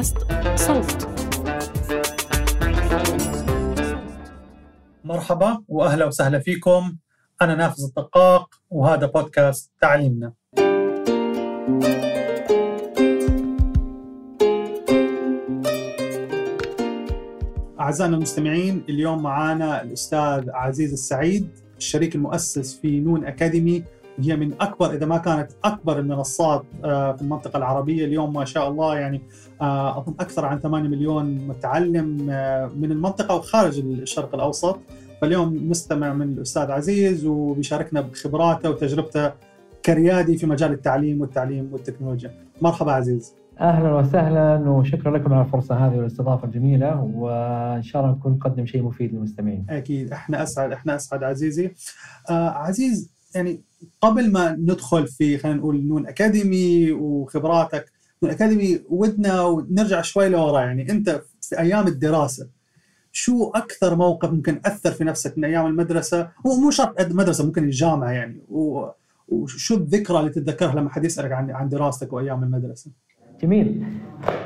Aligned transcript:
بودكاست 0.00 0.16
صوت. 0.56 1.08
مرحبا 5.04 5.62
وأهلا 5.68 6.04
وسهلا 6.04 6.38
فيكم. 6.38 6.96
أنا 7.42 7.54
نافذ 7.54 7.84
الدقاق 7.84 8.54
وهذا 8.70 9.06
بودكاست 9.06 9.70
تعليمنا. 9.80 10.32
أعزائنا 17.80 18.16
المستمعين 18.16 18.84
اليوم 18.88 19.22
معنا 19.22 19.82
الأستاذ 19.82 20.50
عزيز 20.50 20.92
السعيد 20.92 21.48
الشريك 21.78 22.14
المؤسس 22.14 22.78
في 22.80 23.00
نون 23.00 23.24
أكاديمي 23.24 23.84
هي 24.22 24.36
من 24.36 24.52
أكبر 24.60 24.90
إذا 24.90 25.06
ما 25.06 25.18
كانت 25.18 25.50
أكبر 25.64 25.98
المنصات 25.98 26.62
آه، 26.84 27.12
في 27.12 27.22
المنطقة 27.22 27.56
العربية 27.56 28.04
اليوم 28.04 28.32
ما 28.32 28.44
شاء 28.44 28.68
الله 28.68 28.98
يعني 28.98 29.22
آه، 29.60 29.98
أظن 29.98 30.14
أكثر 30.20 30.44
عن 30.44 30.60
8 30.60 30.88
مليون 30.88 31.46
متعلم 31.48 32.26
آه، 32.30 32.70
من 32.76 32.92
المنطقة 32.92 33.34
وخارج 33.34 33.78
الشرق 33.78 34.34
الأوسط 34.34 34.78
فاليوم 35.20 35.68
نستمع 35.70 36.12
من 36.12 36.32
الأستاذ 36.32 36.70
عزيز 36.70 37.26
وبيشاركنا 37.26 38.00
بخبراته 38.00 38.70
وتجربته 38.70 39.32
كريادي 39.84 40.36
في 40.36 40.46
مجال 40.46 40.72
التعليم 40.72 41.20
والتعليم 41.20 41.68
والتكنولوجيا 41.72 42.30
مرحبا 42.62 42.92
عزيز 42.92 43.34
أهلا 43.60 43.94
وسهلا 43.94 44.70
وشكرا 44.70 45.18
لكم 45.18 45.34
على 45.34 45.44
الفرصة 45.44 45.74
هذه 45.74 45.96
والاستضافة 45.96 46.44
الجميلة 46.44 47.02
وإن 47.02 47.82
شاء 47.82 48.02
الله 48.02 48.14
نكون 48.14 48.32
نقدم 48.32 48.66
شيء 48.66 48.82
مفيد 48.82 49.14
للمستمعين. 49.14 49.66
أكيد 49.70 50.12
إحنا 50.12 50.42
أسعد 50.42 50.72
إحنا 50.72 50.94
أسعد 50.94 51.22
عزيزي. 51.22 51.74
آه 52.30 52.48
عزيز 52.48 53.10
يعني 53.34 53.60
قبل 54.00 54.32
ما 54.32 54.52
ندخل 54.52 55.06
في 55.06 55.38
خلينا 55.38 55.58
نقول 55.58 55.86
نون 55.86 56.06
أكاديمي 56.06 56.92
وخبراتك 56.92 57.92
نون 58.22 58.32
أكاديمي 58.32 58.80
ودنا 58.88 59.66
نرجع 59.70 60.02
شوي 60.02 60.28
لورا 60.28 60.60
يعني 60.60 60.90
أنت 60.90 61.22
في 61.40 61.58
أيام 61.58 61.86
الدراسة 61.86 62.48
شو 63.12 63.50
أكثر 63.54 63.96
موقف 63.96 64.32
ممكن 64.32 64.60
أثر 64.64 64.90
في 64.90 65.04
نفسك 65.04 65.38
من 65.38 65.44
أيام 65.44 65.66
المدرسة 65.66 66.28
ومو 66.44 66.70
شرط 66.70 67.00
المدرسة 67.00 67.46
ممكن 67.46 67.64
الجامعة 67.64 68.10
يعني 68.10 68.42
وشو 69.28 69.74
الذكرى 69.74 70.20
اللي 70.20 70.30
تتذكرها 70.30 70.74
لما 70.74 70.90
حد 70.90 71.04
يسألك 71.04 71.32
عن 71.32 71.50
عن 71.50 71.68
دراستك 71.68 72.12
وأيام 72.12 72.42
المدرسة؟ 72.42 72.90
جميل. 73.42 73.84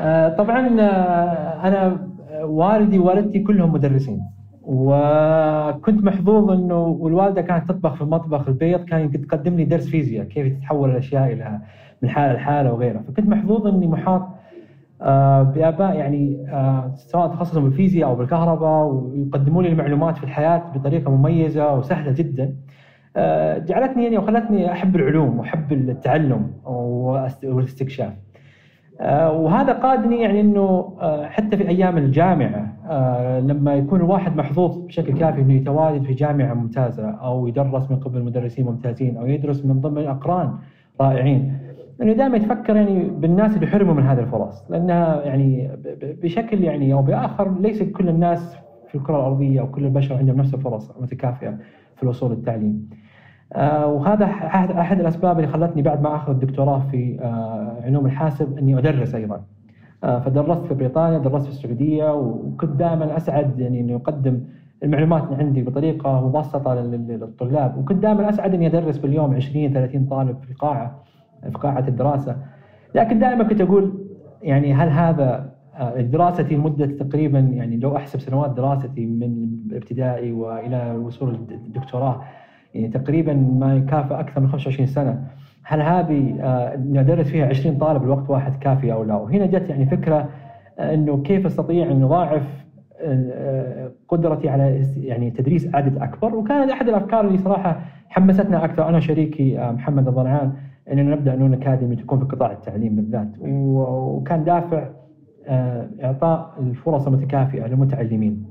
آه 0.01 0.37
طبعا 0.37 0.81
آه 0.81 1.69
أنا 1.69 2.09
والدي 2.43 2.99
ووالدتي 2.99 3.39
كلهم 3.39 3.73
مدرسين 3.73 4.21
وكنت 4.67 6.05
محظوظ 6.05 6.51
إنه 6.51 6.83
والوالدة 6.85 7.43
كانت 7.43 7.69
تطبخ 7.69 7.95
في 7.95 8.05
مطبخ 8.05 8.49
البيت 8.49 8.85
كانت 8.85 9.17
تقدم 9.17 9.57
لي 9.57 9.65
درس 9.65 9.89
فيزياء 9.89 10.25
كيف 10.25 10.59
تتحول 10.59 10.91
الأشياء 10.91 11.33
إلى 11.33 11.59
من 12.03 12.09
حاله 12.09 12.33
لحاله 12.33 12.73
وغيرها. 12.73 13.03
فكنت 13.03 13.29
محظوظ 13.29 13.67
إني 13.67 13.87
محاط 13.87 14.29
آه 15.03 15.43
بأباء 15.43 15.97
يعني 15.97 16.47
آه 16.49 16.93
سواء 16.95 17.29
تخصصوا 17.29 17.63
بالفيزياء 17.63 18.09
أو 18.09 18.15
بالكهرباء 18.15 18.87
ويقدموا 18.87 19.63
لي 19.63 19.69
المعلومات 19.69 20.17
في 20.17 20.25
الحياة 20.25 20.63
بطريقة 20.75 21.11
مميزة 21.11 21.75
وسهلة 21.75 22.13
جدا. 22.13 22.55
آه 23.17 23.59
جعلتني 23.59 24.05
يعني 24.05 24.19
وخلتني 24.19 24.73
أحب 24.73 24.97
العلوم 24.97 25.39
وأحب 25.39 25.73
التعلم 25.73 26.51
والاستكشاف. 27.45 28.13
وهذا 29.01 29.73
قادني 29.73 30.21
يعني 30.21 30.41
إنه 30.41 30.97
آه، 31.01 31.27
حتى 31.27 31.57
في 31.57 31.69
أيام 31.69 31.99
الجامعة 31.99 32.77
آه، 32.89 33.41
لما 33.41 33.75
يكون 33.75 34.01
الواحد 34.01 34.37
محظوظ 34.37 34.79
بشكل 34.79 35.19
كافي 35.19 35.41
إنه 35.41 35.55
يتواجد 35.55 36.03
في 36.03 36.15
جامعة 36.15 36.55
ممتازة 36.55 37.11
أو 37.11 37.47
يدرس 37.47 37.91
من 37.91 37.97
قبل 37.97 38.23
مدرسين 38.23 38.67
ممتازين 38.67 39.17
أو 39.17 39.27
يدرس 39.27 39.65
من 39.65 39.81
ضمن 39.81 40.07
أقران 40.07 40.55
رائعين 41.01 41.59
إنه 42.03 42.13
دائما 42.13 42.37
يتفكر 42.37 42.77
يعني 42.77 43.05
بالناس 43.05 43.57
اللي 43.57 43.67
حرموا 43.67 43.95
من 43.95 44.03
هذه 44.03 44.21
الفرص 44.21 44.71
لأنها 44.71 45.23
يعني 45.23 45.71
بشكل 46.03 46.65
يعني 46.65 46.93
أو 46.93 47.03
بآخر 47.03 47.61
ليس 47.61 47.83
كل 47.83 48.09
الناس 48.09 48.57
في 48.89 48.95
الكرة 48.95 49.17
الأرضية 49.17 49.61
أو 49.61 49.71
كل 49.71 49.85
البشر 49.85 50.17
عندهم 50.17 50.37
نفس 50.37 50.55
الفرص 50.55 50.93
متكافئه 51.01 51.59
في 51.97 52.03
الوصول 52.03 52.31
للتعليم. 52.31 52.89
آه، 53.57 53.87
وهذا 53.87 54.25
احد 54.25 55.01
الأسباب 55.01 55.39
اللي 55.39 55.53
خلتني 55.53 55.83
بعد 55.83 56.03
ما 56.03 56.17
أخذ 56.17 56.33
الدكتوراه 56.33 56.83
في 56.91 57.19
آه، 57.23 57.81
علوم 57.85 58.07
الحاسب 58.07 58.59
إني 58.59 58.79
أدرس 58.79 59.15
أيضا. 59.15 59.41
آه، 60.05 60.19
فدرست 60.19 60.65
في 60.65 60.75
بريطانيا، 60.75 61.19
درست 61.19 61.47
في 61.47 61.53
السعودية 61.53 62.15
وكنت 62.15 62.71
دائما 62.71 63.17
أسعد 63.17 63.61
يعني 63.61 63.81
إني 63.81 63.95
أقدم 63.95 64.41
المعلومات 64.83 65.25
اللي 65.25 65.37
عندي 65.37 65.63
بطريقة 65.63 66.29
مبسطة 66.29 66.75
للطلاب، 66.75 67.79
وكنت 67.79 68.03
دائما 68.03 68.29
أسعد 68.29 68.55
إني 68.55 68.67
أدرس 68.67 68.99
باليوم 68.99 69.35
20 69.35 69.73
30 69.73 70.07
طالب 70.07 70.37
في 70.43 70.55
قاعة 70.55 71.03
في 71.43 71.59
قاعة 71.59 71.85
الدراسة. 71.89 72.37
لكن 72.95 73.19
دائما 73.19 73.45
كنت 73.45 73.61
أقول 73.61 73.93
يعني 74.43 74.75
هل 74.75 74.89
هذا 74.89 75.55
دراستي 75.99 76.55
لمده 76.55 76.87
تقريبا 76.87 77.39
يعني 77.39 77.77
لو 77.77 77.97
أحسب 77.97 78.21
سنوات 78.21 78.51
دراستي 78.51 79.07
من 79.07 79.49
ابتدائي 79.73 80.33
وإلى 80.33 80.93
الوصول 80.93 81.39
للدكتوراه 81.51 82.23
يعني 82.75 82.89
تقريبا 82.89 83.33
ما 83.33 83.77
يكافئ 83.77 84.21
أكثر 84.21 84.41
من 84.41 84.49
25 84.49 84.87
سنة. 84.87 85.27
هل 85.63 85.81
هذه 85.81 86.37
آه، 86.41 86.77
ندرس 86.77 87.27
فيها 87.27 87.47
20 87.47 87.79
طالب 87.79 88.03
الوقت 88.03 88.31
واحد 88.31 88.57
كافي 88.57 88.93
أو 88.93 89.05
لا؟ 89.05 89.15
وهنا 89.15 89.47
جت 89.47 89.71
يعني 89.71 89.87
فكرة 89.87 90.29
آه، 90.79 90.95
إنه 90.95 91.23
كيف 91.23 91.47
استطيع 91.47 91.91
أن 91.91 92.03
اضاعف 92.03 92.65
آه، 93.01 93.93
قدرتي 94.09 94.49
على 94.49 94.87
يعني 94.97 95.31
تدريس 95.31 95.75
عدد 95.75 95.99
أكبر. 95.99 96.35
وكانت 96.35 96.71
أحد 96.71 96.89
الأفكار 96.89 97.27
اللي 97.27 97.39
صراحة 97.39 97.81
حمستنا 98.09 98.65
أكثر 98.65 98.89
أنا 98.89 98.97
وشريكي 98.97 99.59
محمد 99.59 100.09
الضرعان 100.09 100.53
إننا 100.93 101.15
نبدأ 101.15 101.37
نون 101.37 101.55
اكاديمي 101.55 101.97
تكون 101.97 102.19
في 102.19 102.25
قطاع 102.25 102.53
التعليم 102.53 102.97
بالذات. 102.97 103.29
وكان 103.41 104.45
دافع 104.45 104.89
إعطاء 106.05 106.55
الفرص 106.61 107.07
المتكافئة 107.07 107.67
للمتعلمين. 107.67 108.45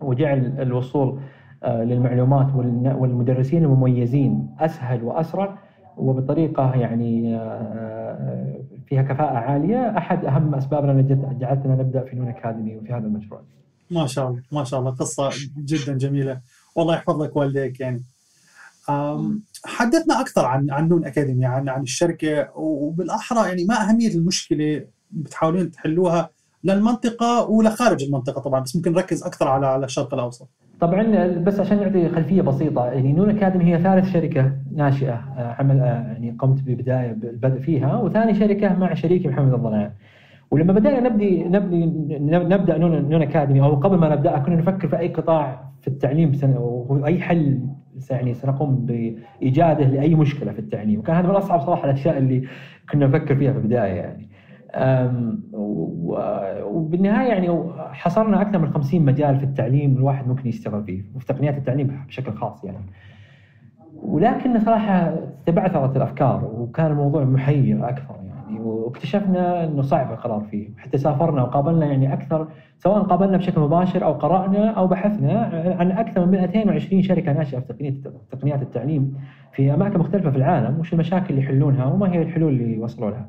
وجعل 0.00 0.54
الوصول 0.58 1.18
للمعلومات 1.66 2.54
والمدرسين 2.96 3.64
المميزين 3.64 4.54
أسهل 4.60 5.02
وأسرع 5.04 5.58
وبطريقة 5.96 6.74
يعني 6.74 7.36
آه، 7.36 7.40
آه، 7.40 8.60
فيها 8.86 9.02
كفاءة 9.02 9.36
عالية 9.36 9.98
أحد 9.98 10.24
أهم 10.24 10.54
أسبابنا 10.54 10.92
اللي 10.92 11.36
جعلتنا 11.40 11.74
نبدأ 11.74 12.04
في 12.04 12.16
نون 12.16 12.28
أكاديمي 12.28 12.76
وفي 12.76 12.92
هذا 12.92 13.06
المشروع. 13.06 13.42
ما 13.90 14.06
شاء 14.06 14.28
الله 14.28 14.42
ما 14.52 14.64
شاء 14.64 14.80
الله 14.80 14.90
قصة 14.90 15.30
جدا 15.58 15.92
جميلة 15.92 16.40
والله 16.74 16.94
يحفظ 16.94 17.22
لك 17.22 17.36
والديك 17.36 17.80
يعني. 17.80 18.02
حدثنا 19.64 20.20
أكثر 20.20 20.44
عن 20.44 20.70
عن 20.70 20.88
نون 20.88 21.04
أكاديمي 21.04 21.46
عن 21.46 21.68
عن 21.68 21.82
الشركة 21.82 22.50
وبالأحرى 22.56 23.48
يعني 23.48 23.64
ما 23.64 23.88
أهمية 23.88 24.14
المشكلة 24.14 24.84
بتحاولون 25.10 25.70
تحلوها 25.70 26.30
للمنطقة 26.64 27.50
ولخارج 27.50 28.02
المنطقة 28.02 28.40
طبعا 28.40 28.60
بس 28.60 28.76
ممكن 28.76 28.92
نركز 28.92 29.22
أكثر 29.22 29.48
على 29.48 29.66
على 29.66 29.86
الشرق 29.86 30.14
الأوسط. 30.14 30.48
طبعا 30.80 31.26
بس 31.26 31.60
عشان 31.60 31.80
نعطي 31.80 32.08
خلفية 32.08 32.42
بسيطة 32.42 32.86
يعني 32.86 33.12
نون 33.12 33.30
أكاديمي 33.30 33.64
هي 33.64 33.78
ثالث 33.78 34.12
شركة 34.12 34.52
ناشئة 34.74 35.14
آه، 35.14 35.56
عمل 35.58 35.80
آه، 35.80 35.84
يعني 35.84 36.36
قمت 36.38 36.62
ببداية 36.62 37.12
بالبدء 37.12 37.60
فيها 37.60 37.96
وثاني 37.96 38.34
شركة 38.34 38.78
مع 38.78 38.94
شريكي 38.94 39.28
محمد 39.28 39.52
الضنايا 39.52 39.92
ولما 40.50 40.72
بدأنا 40.72 41.08
نبدي 41.08 41.44
نبني 41.44 41.86
نبدأ 42.20 42.78
نون 42.78 43.08
نون 43.10 43.22
أكاديمي 43.22 43.60
أو 43.60 43.74
قبل 43.74 43.98
ما 43.98 44.08
نبدأها 44.08 44.38
كنا 44.38 44.56
نفكر 44.56 44.88
في 44.88 44.98
أي 44.98 45.08
قطاع 45.08 45.66
في 45.80 45.88
التعليم 45.88 46.32
واي 46.88 47.20
حل 47.20 47.60
يعني 48.10 48.34
سنقوم 48.34 48.86
بإيجاده 48.86 49.84
لأي 49.84 50.14
مشكلة 50.14 50.52
في 50.52 50.58
التعليم. 50.58 50.98
وكان 50.98 51.16
هذا 51.16 51.28
من 51.28 51.34
أصعب 51.34 51.60
صراحة 51.60 51.84
الأشياء 51.84 52.18
اللي 52.18 52.48
كنا 52.92 53.06
نفكر 53.06 53.36
فيها 53.36 53.52
في 53.52 53.58
البداية 53.58 53.92
يعني. 53.92 54.28
وبالنهاية 56.64 57.28
يعني 57.28 57.70
حصرنا 57.92 58.42
أكثر 58.42 58.58
من 58.58 58.70
50 58.72 59.02
مجال 59.02 59.38
في 59.38 59.44
التعليم 59.44 59.96
الواحد 59.96 60.28
ممكن 60.28 60.48
يشتغل 60.48 60.84
فيه 60.84 61.02
وفي 61.14 61.26
تقنيات 61.26 61.56
التعليم 61.56 62.00
بشكل 62.08 62.32
خاص 62.32 62.64
يعني. 62.64 62.78
ولكن 64.02 64.58
صراحة 64.58 65.16
تبعثرت 65.46 65.96
الأفكار 65.96 66.50
وكان 66.58 66.86
الموضوع 66.86 67.24
محير 67.24 67.88
أكثر 67.88 68.14
يعني 68.26 68.60
واكتشفنا 68.60 69.64
إنه 69.64 69.82
صعب 69.82 70.12
القرار 70.12 70.40
فيه، 70.40 70.68
حتى 70.78 70.98
سافرنا 70.98 71.42
وقابلنا 71.42 71.86
يعني 71.86 72.12
أكثر 72.12 72.48
سواء 72.78 73.02
قابلنا 73.02 73.36
بشكل 73.36 73.60
مباشر 73.60 74.04
أو 74.04 74.12
قرأنا 74.12 74.70
أو 74.70 74.86
بحثنا 74.86 75.40
عن 75.80 75.92
أكثر 75.92 76.26
من 76.26 76.40
220 76.40 77.02
شركة 77.02 77.32
ناشئة 77.32 77.60
في 77.60 77.94
تقنيات 78.30 78.62
التعليم 78.62 79.14
في 79.52 79.74
أماكن 79.74 79.98
مختلفة 79.98 80.30
في 80.30 80.36
العالم، 80.36 80.78
وش 80.78 80.92
المشاكل 80.92 81.26
اللي 81.30 81.40
يحلونها 81.40 81.84
وما 81.84 82.12
هي 82.12 82.22
الحلول 82.22 82.52
اللي 82.52 82.78
وصلوا 82.78 83.10
لها. 83.10 83.28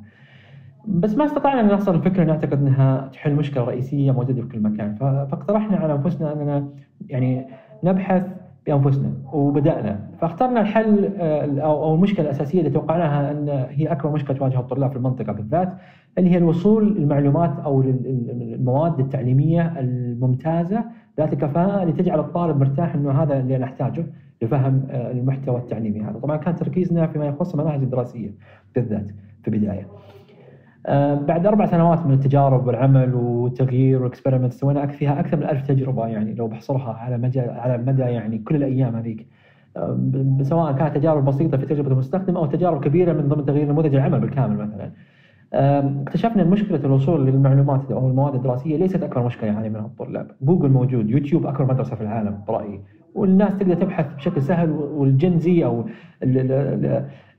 بس 0.86 1.16
ما 1.16 1.26
استطعنا 1.26 1.60
أن 1.60 1.68
نصل 1.68 1.96
الفكرة 1.96 2.24
نعتقد 2.24 2.54
أنها 2.54 3.10
تحل 3.14 3.36
مشكلة 3.36 3.64
رئيسية 3.64 4.12
موجودة 4.12 4.42
في 4.42 4.48
كل 4.48 4.60
مكان. 4.60 4.96
فاقترحنا 4.96 5.78
على 5.78 5.94
أنفسنا 5.94 6.34
أننا 6.34 6.68
يعني 7.10 7.48
نبحث 7.84 8.24
بأنفسنا 8.66 9.12
وبدأنا. 9.34 10.00
فاخترنا 10.22 10.62
الحل 10.62 11.10
آه، 11.18 11.60
أو 11.60 11.96
المشكلة 11.96 12.26
الأساسية 12.26 12.60
اللي 12.60 12.70
توقعناها 12.70 13.32
أن 13.32 13.66
هي 13.70 13.88
أكبر 13.88 14.12
مشكلة 14.12 14.38
تواجه 14.38 14.60
الطلاب 14.60 14.92
في 14.92 14.98
المنطقة 14.98 15.34
بالذات 15.34 15.74
اللي 16.18 16.30
هي 16.30 16.38
الوصول 16.38 16.96
للمعلومات 16.98 17.60
أو 17.60 17.82
المواد 17.82 19.00
التعليمية 19.00 19.80
الممتازة 19.80 20.84
ذات 21.18 21.34
الكفاءه 21.34 21.82
اللي 21.84 21.94
تجعل 21.94 22.20
الطالب 22.20 22.60
مرتاح 22.60 22.96
إنه 22.96 23.12
هذا 23.12 23.40
اللي 23.40 23.58
نحتاجه 23.58 24.06
لفهم 24.42 24.88
آه، 24.90 25.12
المحتوى 25.12 25.58
التعليمي 25.58 26.02
هذا. 26.02 26.20
طبعا 26.20 26.38
كان 26.38 26.56
تركيزنا 26.56 27.08
فيما 27.08 27.26
يخص 27.26 27.54
المناهج 27.56 27.82
الدراسية 27.82 28.30
بالذات 28.76 29.12
في 29.44 29.48
البداية. 29.48 29.88
بعد 31.28 31.46
أربع 31.46 31.66
سنوات 31.66 32.06
من 32.06 32.14
التجارب 32.14 32.68
والعمل 32.68 33.16
والتغيير 33.16 34.02
والاكسبيرمنت 34.02 34.54
سوينا 34.54 34.88
فيها 34.88 35.20
أكثر 35.20 35.38
من 35.38 35.44
ألف 35.44 35.68
تجربة 35.68 36.08
يعني 36.08 36.34
لو 36.34 36.48
بحصرها 36.48 36.94
على 36.94 37.18
مدى 37.18 37.40
على 37.40 37.78
مدى 37.78 38.02
يعني 38.02 38.38
كل 38.38 38.56
الأيام 38.56 38.96
هذيك. 38.96 39.28
آه، 39.78 40.00
سواء 40.42 40.74
كانت 40.74 40.96
تجارب 40.96 41.26
بسيطة 41.26 41.58
في 41.58 41.66
تجربة 41.66 41.92
المستخدم 41.92 42.38
أو 42.38 42.46
تجارب 42.46 42.84
كبيرة 42.84 43.14
من 43.14 43.28
ضمن 43.28 43.46
تغيير 43.46 43.68
نموذج 43.68 43.96
العمل 43.96 44.20
بالكامل 44.20 44.58
مثلا. 44.58 44.92
اكتشفنا 45.54 46.42
إن 46.42 46.48
مشكلة 46.48 46.80
الوصول 46.86 47.26
للمعلومات 47.26 47.92
أو 47.92 48.08
المواد 48.08 48.36
الدراسية 48.36 48.78
ليست 48.78 49.04
أكبر 49.04 49.26
مشكلة 49.26 49.50
يعاني 49.50 49.70
منها 49.70 49.86
الطلاب، 49.86 50.32
جوجل 50.42 50.70
موجود، 50.70 51.10
يوتيوب 51.10 51.46
أكبر 51.46 51.66
مدرسة 51.66 51.96
في 51.96 52.02
العالم 52.02 52.44
برأيي، 52.48 52.82
والناس 53.16 53.58
تقدر 53.58 53.74
تبحث 53.74 54.16
بشكل 54.16 54.42
سهل 54.42 54.72
والجنزي 54.72 55.66
أو 55.66 55.86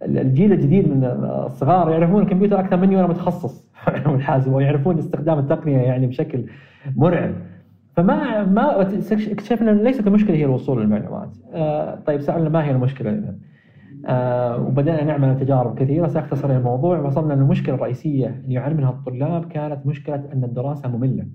الجيل 0.02 0.52
الجديد 0.52 0.88
من 0.88 1.04
الصغار 1.46 1.90
يعرفون 1.90 2.22
الكمبيوتر 2.22 2.60
أكثر 2.60 2.76
مني 2.76 2.96
وأنا 2.96 3.08
متخصص 3.08 3.68
علوم 3.86 4.14
الحاسب 4.14 4.52
ويعرفون 4.52 4.98
استخدام 4.98 5.38
التقنية 5.38 5.78
يعني 5.78 6.06
بشكل 6.06 6.44
مرعب 6.96 7.34
فما 7.96 8.44
ما 8.44 8.82
اكتشفنا 8.82 9.70
إن 9.70 9.84
ليست 9.84 10.06
المشكلة 10.06 10.36
هي 10.36 10.44
الوصول 10.44 10.82
للمعلومات. 10.82 11.36
آه 11.52 11.94
طيب 12.06 12.20
سألنا 12.20 12.48
ما 12.48 12.64
هي 12.64 12.70
المشكلة 12.70 13.10
اذا؟ 13.10 13.34
آه 14.06 14.62
وبدأنا 14.62 15.04
نعمل 15.04 15.36
تجارب 15.36 15.78
كثيرة 15.78 16.06
سأختصر 16.06 16.50
الموضوع 16.56 16.98
وصلنا 16.98 17.34
للمشكلة 17.34 17.74
الرئيسية 17.74 18.40
اللي 18.44 18.54
يعاني 18.54 18.74
منها 18.74 18.90
الطلاب 18.90 19.44
كانت 19.44 19.86
مشكلة 19.86 20.22
أن 20.32 20.44
الدراسة 20.44 20.88
مملة. 20.88 21.26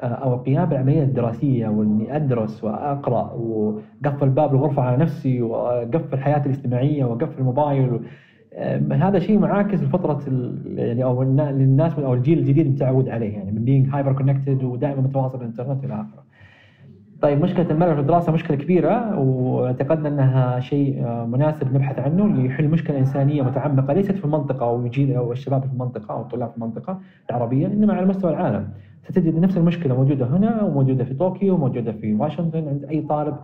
آه، 0.00 0.06
أو 0.06 0.34
القيام 0.34 0.64
بالعملية 0.64 1.02
الدراسية 1.02 1.68
وإني 1.68 2.16
أدرس 2.16 2.64
وأقرأ 2.64 3.32
وقفل 3.32 4.24
الباب 4.24 4.54
الغرفة 4.54 4.82
على 4.82 4.96
نفسي 4.96 5.42
وقفل 5.42 6.18
حياتي 6.18 6.48
الاجتماعية 6.48 7.04
وقفل 7.04 7.38
الموبايل 7.38 8.00
آه، 8.54 8.78
هذا 8.92 9.18
شيء 9.18 9.38
معاكس 9.38 9.80
لفترة 9.82 10.22
يعني 10.66 11.04
أو 11.04 11.22
للناس 11.22 11.98
أو 11.98 12.14
الجيل 12.14 12.38
الجديد 12.38 12.66
متعود 12.66 13.08
عليه 13.08 13.32
يعني 13.32 13.52
من 13.52 13.64
being 13.64 13.88
hyper 13.88 14.12
connected 14.12 14.64
ودائما 14.64 15.00
متواصل 15.00 15.38
بالإنترنت 15.38 15.84
إلى 15.84 15.94
آخره. 15.94 16.24
طيب 17.22 17.42
مشكلة 17.42 17.70
الملل 17.70 17.94
في 17.94 18.00
الدراسة 18.00 18.32
مشكلة 18.32 18.56
كبيرة 18.56 19.18
واعتقدنا 19.18 20.08
إنها 20.08 20.60
شيء 20.60 21.04
آه، 21.06 21.26
مناسب 21.26 21.74
نبحث 21.74 21.98
عنه 21.98 22.28
ليحل 22.28 22.68
مشكلة 22.68 22.98
إنسانية 22.98 23.42
متعمقة 23.42 23.92
ليست 23.94 24.12
في 24.12 24.24
المنطقة 24.24 24.66
أو 24.66 24.80
الجيل 24.80 25.16
أو 25.16 25.32
الشباب 25.32 25.62
في 25.62 25.72
المنطقة 25.72 26.14
أو 26.14 26.20
الطلاب 26.20 26.50
في 26.50 26.56
المنطقة 26.56 27.00
العربية 27.30 27.66
إنما 27.66 27.94
على 27.94 28.06
مستوى 28.06 28.30
العالم. 28.30 28.68
ستجد 29.08 29.38
نفس 29.38 29.56
المشكلة 29.56 29.94
موجودة 29.96 30.26
هنا 30.26 30.62
وموجودة 30.62 31.04
في 31.04 31.14
طوكيو 31.14 31.54
وموجودة 31.54 31.92
في 31.92 32.14
واشنطن 32.14 32.68
عند 32.68 32.84
أي 32.84 33.00
طالب 33.00 33.36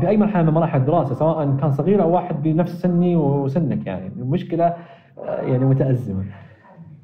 في 0.00 0.08
أي 0.08 0.16
مرحلة 0.16 0.42
من 0.42 0.50
مراحل 0.52 0.80
الدراسة 0.80 1.14
سواء 1.14 1.56
كان 1.60 1.70
صغير 1.70 2.02
أو 2.02 2.14
واحد 2.14 2.42
بنفس 2.42 2.80
سني 2.82 3.16
وسنك 3.16 3.86
يعني 3.86 4.10
المشكلة 4.16 4.64
آه، 4.64 5.40
يعني 5.42 5.64
متأزمة. 5.64 6.24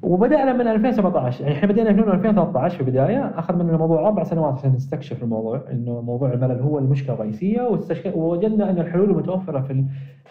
وبدأنا 0.01 0.53
من 0.53 0.67
2017 0.67 1.43
يعني 1.43 1.55
إحنا 1.55 1.67
بدينا 1.67 1.91
من 1.91 1.99
2013 1.99 2.75
في 2.75 2.81
البداية 2.81 3.39
أخذ 3.39 3.63
منا 3.63 3.73
الموضوع 3.73 4.07
أربع 4.07 4.23
سنوات 4.23 4.53
عشان 4.53 4.73
نستكشف 4.73 5.23
الموضوع 5.23 5.61
إنه 5.71 6.01
موضوع 6.01 6.33
الملل 6.33 6.59
هو 6.61 6.79
المشكلة 6.79 7.13
الرئيسية 7.15 7.79
ووجدنا 8.15 8.69
أن 8.69 8.79
الحلول 8.79 9.09
المتوفرة 9.09 9.61
في 9.61 9.85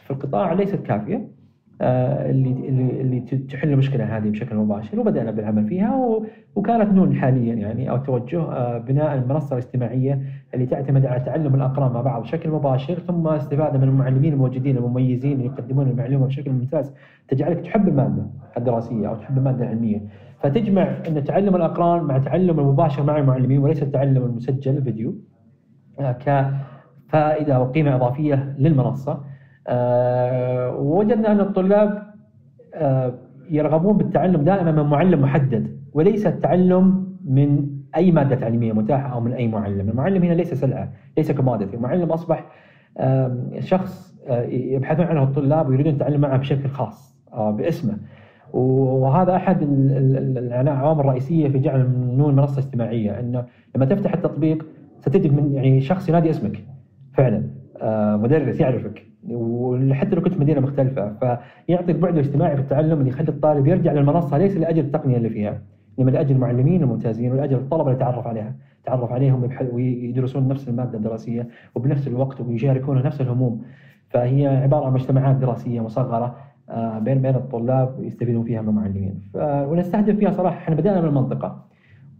في 0.05 0.11
القطاع 0.11 0.53
ليست 0.53 0.77
كافية. 0.83 1.29
اللي 1.81 2.51
اللي 2.69 3.01
اللي 3.01 3.21
تحل 3.21 3.73
المشكلة 3.73 4.17
هذه 4.17 4.29
بشكل 4.29 4.57
مباشر 4.57 5.01
وبدأنا 5.01 5.31
بالعمل 5.31 5.67
فيها 5.67 6.21
وكانت 6.57 6.93
نون 6.93 7.15
حاليا 7.15 7.55
يعني 7.55 7.91
أو 7.91 7.97
توجه 7.97 8.43
آه، 8.43 8.79
بناء 8.79 9.15
المنصة 9.15 9.59
الاجتماعية 9.59 10.23
اللي 10.55 10.67
تعتمد 10.67 11.07
على 11.07 11.21
تعلم 11.21 11.55
الأقران 11.55 11.93
مع 11.93 12.01
بعض 12.01 12.23
بشكل 12.23 12.51
مباشر 12.51 12.95
ثم 12.95 13.29
استفادة 13.29 13.79
من 13.79 13.89
المعلمين 13.89 14.33
الموجودين 14.33 14.77
المميزين 14.77 15.33
اللي 15.33 15.45
يقدمون 15.45 15.89
المعلومة 15.89 16.27
بشكل 16.27 16.51
ممتاز 16.51 16.95
تجعلك 17.29 17.61
تحب 17.61 17.89
المادة 17.89 18.27
الدراسية 18.57 19.09
أو 19.09 19.17
تحب 19.17 19.39
المادة 19.39 19.65
العلمية. 19.65 20.01
فتجمع 20.43 20.83
أن 21.09 21.25
تعلم 21.25 21.57
الأقران 21.57 22.03
مع 22.03 22.19
تعلم 22.19 22.61
المباشر 22.61 23.03
مع 23.03 23.19
المعلمين 23.19 23.59
وليس 23.59 23.83
التعلم 23.83 24.23
المسجل 24.23 24.83
فيديو 24.83 25.15
آه، 26.01 26.13
كفائدة 26.13 27.61
وقيمة 27.61 27.97
إضافية 27.97 28.55
للمنصة. 28.59 29.13
آه، 29.13 29.25
ووجدنا 29.69 31.33
أن 31.33 31.41
الطلاب 31.41 32.03
آه، 32.75 33.15
يرغبون 33.51 33.97
بالتعلم 33.97 34.43
دائما 34.43 34.73
من 34.73 34.83
معلم 34.83 35.23
محدد 35.23 35.77
وليس 35.93 36.27
التعلم 36.27 37.07
من 37.25 37.67
أي 37.97 38.13
مادة 38.13 38.37
تعليمية 38.37 38.73
متاحة 38.73 39.13
أو 39.13 39.21
من 39.21 39.33
أي 39.33 39.49
معلم، 39.49 39.89
المعلم 39.89 40.23
هنا 40.23 40.35
ليس 40.35 40.55
سلعة، 40.55 40.93
ليس 41.17 41.33
كوموديتي، 41.33 41.77
المعلم 41.77 42.13
أصبح 42.13 42.47
شخص 43.59 44.11
آه، 44.29 44.43
يبحثون 44.43 45.07
عنه 45.07 45.23
الطلاب 45.23 45.69
ويريدون 45.69 45.93
التعلم 45.93 46.21
معه 46.21 46.37
بشكل 46.37 46.69
خاص 46.69 47.17
باسمه. 47.37 47.97
وهذا 48.53 49.37
أحد 49.37 49.59
العوامل 49.63 51.01
الرئيسية 51.01 51.49
في 51.49 51.59
جعل 51.59 51.91
نون 52.17 52.37
منصة 52.37 52.59
اجتماعية 52.59 53.21
انه 53.21 53.45
لما 53.77 53.85
تفتح 53.85 54.13
التطبيق 54.13 54.67
ستجد 55.01 55.33
من 55.33 55.55
يعني 55.55 55.81
شخص 55.81 56.09
ينادي 56.09 56.31
اسمك 56.31 56.65
فعلا 57.13 57.43
مدرس 58.17 58.61
يعرفك. 58.61 59.10
وحتى 59.29 60.17
لو 60.17 60.23
كنت 60.23 60.39
مدينة 60.39 60.61
مختلفة 60.61 61.13
فيعطي 61.13 61.93
البعد 61.93 62.13
الاجتماعي 62.19 62.57
في 62.57 62.63
التعلم 62.63 62.99
اللي 62.99 63.09
يخلي 63.11 63.29
الطالب 63.29 63.67
يرجع 63.67 63.93
للمنصة 63.93 64.39
ليس 64.39 64.57
لأجل 64.57 64.85
التقنية 64.85 65.17
اللي 65.17 65.31
فيها 65.31 65.61
إنما 65.99 66.11
لأجل 66.11 66.35
المعلمين 66.35 66.83
الممتازين 66.83 67.33
ولأجل 67.33 67.57
الطلبة 67.57 67.87
اللي 67.87 67.99
تعرف 67.99 68.27
عليها 68.27 68.55
تعرف 68.85 69.13
عليهم 69.13 69.49
ويدرسون 69.73 70.49
نفس 70.49 70.69
المادة 70.69 70.99
الدراسية 70.99 71.49
وبنفس 71.75 72.09
الوقت 72.09 72.41
ويشاركون 72.41 73.03
نفس 73.03 73.21
الهموم. 73.21 73.63
فهي 74.09 74.47
عبارة 74.47 74.87
عن 74.87 74.93
مجتمعات 74.93 75.37
دراسية 75.37 75.81
مصغرة 75.81 76.37
آه، 76.71 76.99
بين 76.99 77.23
بين 77.23 77.35
الطلاب 77.35 77.95
يستفيدون 78.01 78.45
فيها 78.45 78.63
من 78.63 78.69
المعلمين. 78.69 79.21
ونستهدف 79.35 80.17
فيها 80.17 80.31
صراحة 80.31 80.57
إحنا 80.57 80.75
بدأنا 80.75 81.01
من 81.01 81.09
المنطقة 81.09 81.65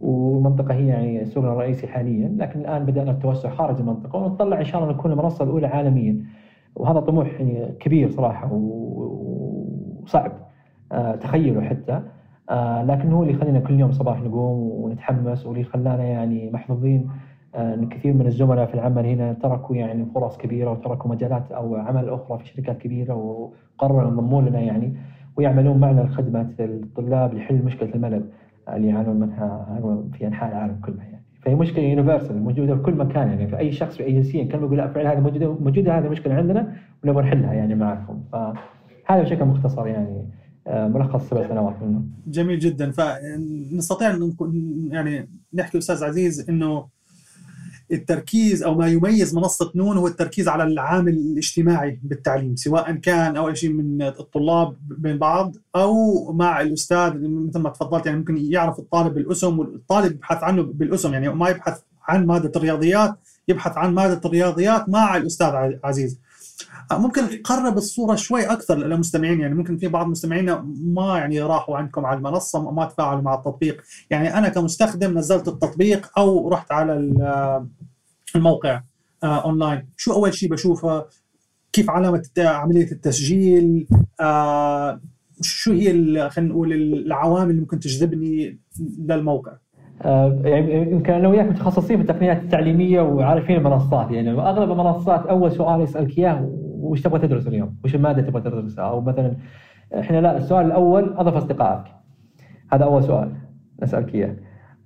والمنطقة 0.01 0.73
هي 0.73 0.87
يعني 0.87 1.25
سوقنا 1.25 1.51
الرئيسي 1.51 1.87
حاليا 1.87 2.35
لكن 2.37 2.59
الآن 2.59 2.85
بدأنا 2.85 3.11
التوسع 3.11 3.49
خارج 3.49 3.79
المنطقة 3.79 4.19
ونطلع 4.19 4.59
إن 4.59 4.65
شاء 4.65 4.81
الله 4.83 4.93
نكون 4.93 5.11
المنصة 5.11 5.43
الأولى 5.45 5.67
عالميا. 5.67 6.25
وهذا 6.75 6.99
طموح 6.99 7.27
يعني 7.27 7.71
كبير 7.79 8.09
صراحة 8.09 8.53
وصعب 10.03 10.31
آه، 10.91 11.15
تخيله 11.15 11.61
حتى 11.61 12.01
آه، 12.49 12.83
لكن 12.83 13.11
هو 13.11 13.23
اللي 13.23 13.33
يخلينا 13.33 13.59
كل 13.59 13.79
يوم 13.79 13.91
صباح 13.91 14.21
نقوم 14.21 14.83
ونتحمس 14.83 15.45
واللي 15.45 15.63
خلانا 15.63 16.03
يعني 16.03 16.51
محظوظين 16.51 17.09
آه، 17.55 17.73
إن 17.73 17.89
كثير 17.89 18.13
من 18.13 18.27
الزملاء 18.27 18.65
في 18.65 18.73
العمل 18.73 19.05
هنا 19.05 19.33
تركوا 19.33 19.75
يعني 19.75 20.05
فرص 20.05 20.37
كبيرة 20.37 20.71
وتركوا 20.71 21.11
مجالات 21.11 21.51
أو 21.51 21.75
عمل 21.75 22.09
أخرى 22.09 22.39
في 22.39 22.47
شركات 22.47 22.77
كبيرة 22.77 23.13
وقرروا 23.13 24.03
ينضمون 24.03 24.45
لنا 24.45 24.59
يعني 24.59 24.93
ويعملون 25.37 25.77
معنا 25.77 26.01
الخدمه 26.01 26.49
الطلاب 26.59 27.33
لحل 27.33 27.65
مشكلة 27.65 27.95
الملل 27.95 28.23
اللي 28.69 28.87
يعانون 28.87 29.19
منها 29.19 29.79
في 30.13 30.27
أنحاء 30.27 30.51
العالم 30.51 30.79
كلها 30.85 31.05
يعني. 31.05 31.20
فهي 31.41 31.55
مشكلة 31.55 31.83
يونيفرسال 31.83 32.43
موجودة 32.43 32.75
في 32.75 32.81
كل 32.81 32.93
مكان 32.93 33.27
يعني 33.27 33.47
في 33.47 33.57
أي 33.57 33.71
شخص 33.71 33.97
في 33.97 34.03
أي 34.03 34.11
جنسية 34.11 34.49
كان 34.49 34.63
يقول 34.63 34.77
لا 34.77 34.87
فعلا 34.87 35.13
هذه 35.13 35.19
موجودة 35.19 35.53
موجودة 35.53 35.97
هذه 35.97 36.05
المشكلة 36.05 36.33
عندنا 36.33 36.75
ونبغى 37.03 37.23
نحلها 37.23 37.53
يعني 37.53 37.75
معكم 37.75 38.23
فهذا 38.31 39.21
بشكل 39.21 39.45
مختصر 39.45 39.87
يعني 39.87 40.27
آه، 40.67 40.87
ملخص 40.87 41.29
سبع 41.29 41.47
سنوات 41.47 41.83
منه. 41.83 42.03
جميل 42.27 42.59
جدا 42.59 42.91
فنستطيع 42.91 44.19
يعني 44.89 45.29
نحكي 45.53 45.77
أستاذ 45.77 46.03
عزيز 46.03 46.49
إنه 46.49 46.87
التركيز 47.91 48.63
أو 48.63 48.75
ما 48.75 48.87
يميز 48.87 49.35
منصة 49.35 49.71
نون 49.75 49.97
هو 49.97 50.07
التركيز 50.07 50.47
على 50.47 50.63
العامل 50.63 51.13
الاجتماعي 51.13 51.99
بالتعليم 52.03 52.55
سواء 52.55 52.91
كان 52.91 53.37
أول 53.37 53.57
شيء 53.57 53.69
من 53.69 54.01
الطلاب 54.01 54.75
بين 54.81 55.17
بعض 55.17 55.55
أو 55.75 56.31
مع 56.33 56.61
الأستاذ 56.61 57.13
مثل 57.17 57.59
ما 57.59 57.69
تفضلت 57.69 58.05
يعني 58.05 58.17
ممكن 58.17 58.37
يعرف 58.37 58.79
الطالب 58.79 59.13
بالاسم 59.13 59.59
والطالب 59.59 60.11
يبحث 60.11 60.43
عنه 60.43 60.63
بالاسم 60.63 61.13
يعني 61.13 61.29
ما 61.29 61.49
يبحث 61.49 61.81
عن 62.07 62.25
مادة 62.25 62.51
الرياضيات 62.55 63.15
يبحث 63.47 63.77
عن 63.77 63.93
مادة 63.93 64.21
الرياضيات 64.25 64.89
مع 64.89 65.17
الأستاذ 65.17 65.51
عزيز. 65.83 66.19
ممكن 66.97 67.21
تقرب 67.43 67.77
الصورة 67.77 68.15
شوي 68.15 68.45
أكثر 68.45 68.77
للمستمعين. 68.77 69.39
يعني 69.39 69.55
ممكن 69.55 69.77
في 69.77 69.87
بعض 69.87 70.07
مستمعينا 70.07 70.65
ما 70.83 71.17
يعني 71.17 71.41
راحوا 71.41 71.77
عندكم 71.77 72.05
على 72.05 72.17
المنصة 72.17 72.71
ما 72.71 72.85
تفاعلوا 72.85 73.21
مع 73.21 73.33
التطبيق. 73.33 73.81
يعني 74.09 74.37
أنا 74.37 74.49
كمستخدم 74.49 75.17
نزلت 75.17 75.47
التطبيق 75.47 76.11
أو 76.17 76.49
رحت 76.49 76.71
على 76.71 76.93
الموقع 78.35 78.81
أونلاين. 79.23 79.87
شو 79.97 80.13
أول 80.13 80.33
شيء 80.33 80.49
بشوفه؟ 80.49 81.05
كيف 81.73 81.89
علامة 81.89 82.23
عملية 82.37 82.91
التسجيل؟ 82.91 83.87
آه 84.21 85.01
شو 85.41 85.71
هي 85.71 86.29
خلينا 86.29 86.51
نقول 86.51 86.73
العوامل 86.73 87.49
اللي 87.49 87.61
ممكن 87.61 87.79
تجذبني 87.79 88.59
للموقع؟ 88.99 89.51
آه، 90.01 90.41
يعني 90.43 90.91
يمكن 90.91 91.13
أنا 91.13 91.27
وياك 91.27 91.45
متخصصين 91.45 91.97
في 91.97 92.01
التقنيات 92.11 92.43
التعليمية 92.43 93.01
وعارفين 93.01 93.55
المنصات. 93.55 94.11
يعني 94.11 94.31
أغلب 94.31 94.71
المنصات 94.71 95.25
أول 95.25 95.51
سؤال 95.51 95.81
يسألك 95.81 96.17
إياه 96.17 96.49
وش 96.83 97.01
تبغى 97.01 97.19
تدرس 97.19 97.47
اليوم؟ 97.47 97.77
وش 97.83 97.95
المادة 97.95 98.21
تبغى 98.21 98.41
تدرسها؟ 98.41 98.85
أو 98.85 99.01
مثلا 99.01 99.33
إحنا 99.99 100.21
لا 100.21 100.37
السؤال 100.37 100.65
الأول 100.65 101.13
أضف 101.17 101.35
أصدقائك 101.35 101.83
هذا 102.73 102.83
أول 102.83 103.03
سؤال 103.03 103.31
نسألك 103.83 104.15
إياه 104.15 104.35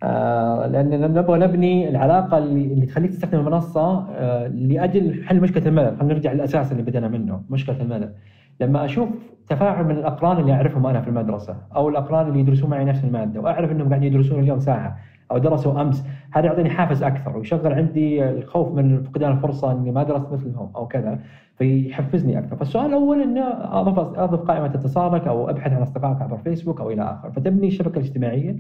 آه 0.04 0.68
لأن 0.68 1.02
نبغى 1.14 1.40
نبني 1.40 1.90
العلاقة 1.90 2.38
اللي, 2.38 2.66
اللي 2.74 2.86
تخليك 2.86 3.12
تستخدم 3.12 3.40
المنصة 3.40 4.08
آه 4.10 4.48
لأجل 4.48 5.24
حل 5.24 5.42
مشكلة 5.42 5.68
الملل، 5.68 5.98
خلينا 5.98 6.14
نرجع 6.14 6.34
للأساس 6.34 6.72
اللي 6.72 6.84
بدأنا 6.84 7.08
منه، 7.08 7.42
مشكلة 7.50 7.82
الملل. 7.82 8.14
لما 8.62 8.86
أشوف 8.86 9.10
تفاعل 9.48 9.86
من 9.86 9.92
الأقران 9.92 10.38
اللي 10.38 10.54
أعرفهم 10.54 10.86
أنا 10.88 11.02
في 11.02 11.08
المدرسة 11.08 11.58
أو 11.76 11.90
الأقران 11.90 12.28
اللي 12.28 12.40
يدرسون 12.40 12.70
معي 12.70 12.86
نفس 12.86 13.04
المادة 13.04 13.42
وأعرف 13.42 13.72
إنهم 13.72 13.90
قاعدين 13.90 14.14
يدرسون 14.14 14.40
اليوم 14.40 14.60
ساعة 14.60 14.98
أو 15.32 15.38
درسوا 15.38 15.82
أمس 15.82 16.08
هذا 16.32 16.46
يعطيني 16.46 16.70
حافز 16.70 17.04
أكثر 17.04 17.38
ويشغل 17.38 17.74
عندي 17.74 18.30
الخوف 18.30 18.76
من 18.76 19.04
فقدان 19.04 19.32
الفرصة 19.32 19.72
إني 19.72 19.92
ما 19.92 20.04
درست 20.04 20.32
مثلهم 20.32 20.70
أو 20.76 20.88
كذا 20.88 21.20
فيحفزني 21.58 22.40
أكثر، 22.40 22.56
فالسؤال 22.56 22.86
الأول 22.86 23.22
إنه 23.22 23.44
أضف 23.80 24.00
أضف 24.00 24.40
قائمة 24.40 24.66
اتصالك 24.66 25.28
أو 25.28 25.50
أبحث 25.50 25.74
عن 25.74 25.82
أصدقائك 25.82 26.22
عبر 26.22 26.38
فيسبوك 26.38 26.82
أو 26.82 26.92
إلى 26.92 27.02
اخره، 27.02 27.30
فتبني 27.30 27.68
الشبكه 27.68 27.98
الاجتماعيه. 27.98 28.56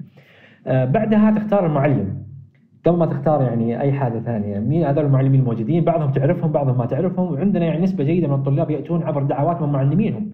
آه، 0.67 0.85
بعدها 0.85 1.31
تختار 1.31 1.65
المعلم 1.65 2.25
قبل 2.85 2.97
ما 2.97 3.05
تختار 3.05 3.41
يعني 3.41 3.81
أي 3.81 3.93
حاجة 3.93 4.19
ثانية، 4.19 4.59
مين 4.59 4.83
هذول 4.85 5.05
المعلمين 5.05 5.39
الموجودين؟ 5.39 5.83
بعضهم 5.83 6.11
تعرفهم 6.11 6.51
بعضهم 6.51 6.77
ما 6.77 6.85
تعرفهم، 6.85 7.33
وعندنا 7.33 7.65
يعني 7.65 7.83
نسبة 7.83 8.03
جيدة 8.03 8.27
من 8.27 8.33
الطلاب 8.33 8.71
يأتون 8.71 9.03
عبر 9.03 9.23
دعوات 9.23 9.61
من 9.61 9.69
معلمينهم. 9.69 10.31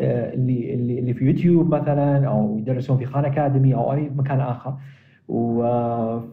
آه، 0.00 0.34
اللي 0.34 0.74
اللي 0.74 0.98
اللي 0.98 1.14
في 1.14 1.24
يوتيوب 1.24 1.74
مثلا 1.74 2.28
أو 2.28 2.58
يدرسون 2.58 2.96
في 2.96 3.06
خان 3.06 3.24
أكاديمي 3.24 3.74
أو 3.74 3.92
أي 3.92 4.10
مكان 4.16 4.40
آخر. 4.40 4.74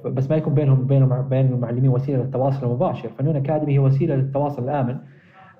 بس 0.05 0.29
ما 0.29 0.35
يكون 0.35 0.53
بينهم 0.53 0.87
بين 0.87 1.05
بين 1.29 1.45
المعلمين 1.45 1.89
وسيلة 1.89 2.23
للتواصل 2.23 2.65
المباشر، 2.67 3.09
فنون 3.09 3.35
أكاديمي 3.35 3.73
هي 3.73 3.79
وسيلة 3.79 4.15
للتواصل 4.15 4.63
الآمن 4.63 4.97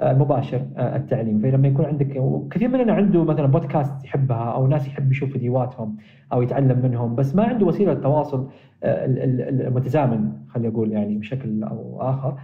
المباشر 0.02 0.62
آه، 0.78 0.96
التعليم. 0.96 1.40
فلما 1.40 1.68
يكون 1.68 1.86
عندك 1.86 2.16
وكثير 2.16 2.70
مننا 2.70 2.94
عنده 2.94 3.24
مثلا 3.24 3.46
بودكاست 3.46 4.06
يحبها 4.06 4.52
أو 4.52 4.68
ناس 4.68 4.88
يحب 4.88 5.12
يشوف 5.12 5.32
فيديوهاتهم 5.32 5.98
أو 6.34 6.42
يتعلم 6.42 6.80
منهم 6.84 7.16
بس 7.16 7.36
ما 7.36 7.44
عنده 7.44 7.66
وسيلة 7.66 7.94
تواصل 7.94 8.48
آه، 8.84 9.06
المتزامن 9.68 10.32
خلينا 10.50 10.70
نقول 10.70 10.92
يعني 10.92 11.18
بشكل 11.18 11.64
أو 11.64 11.98
آخر. 12.02 12.36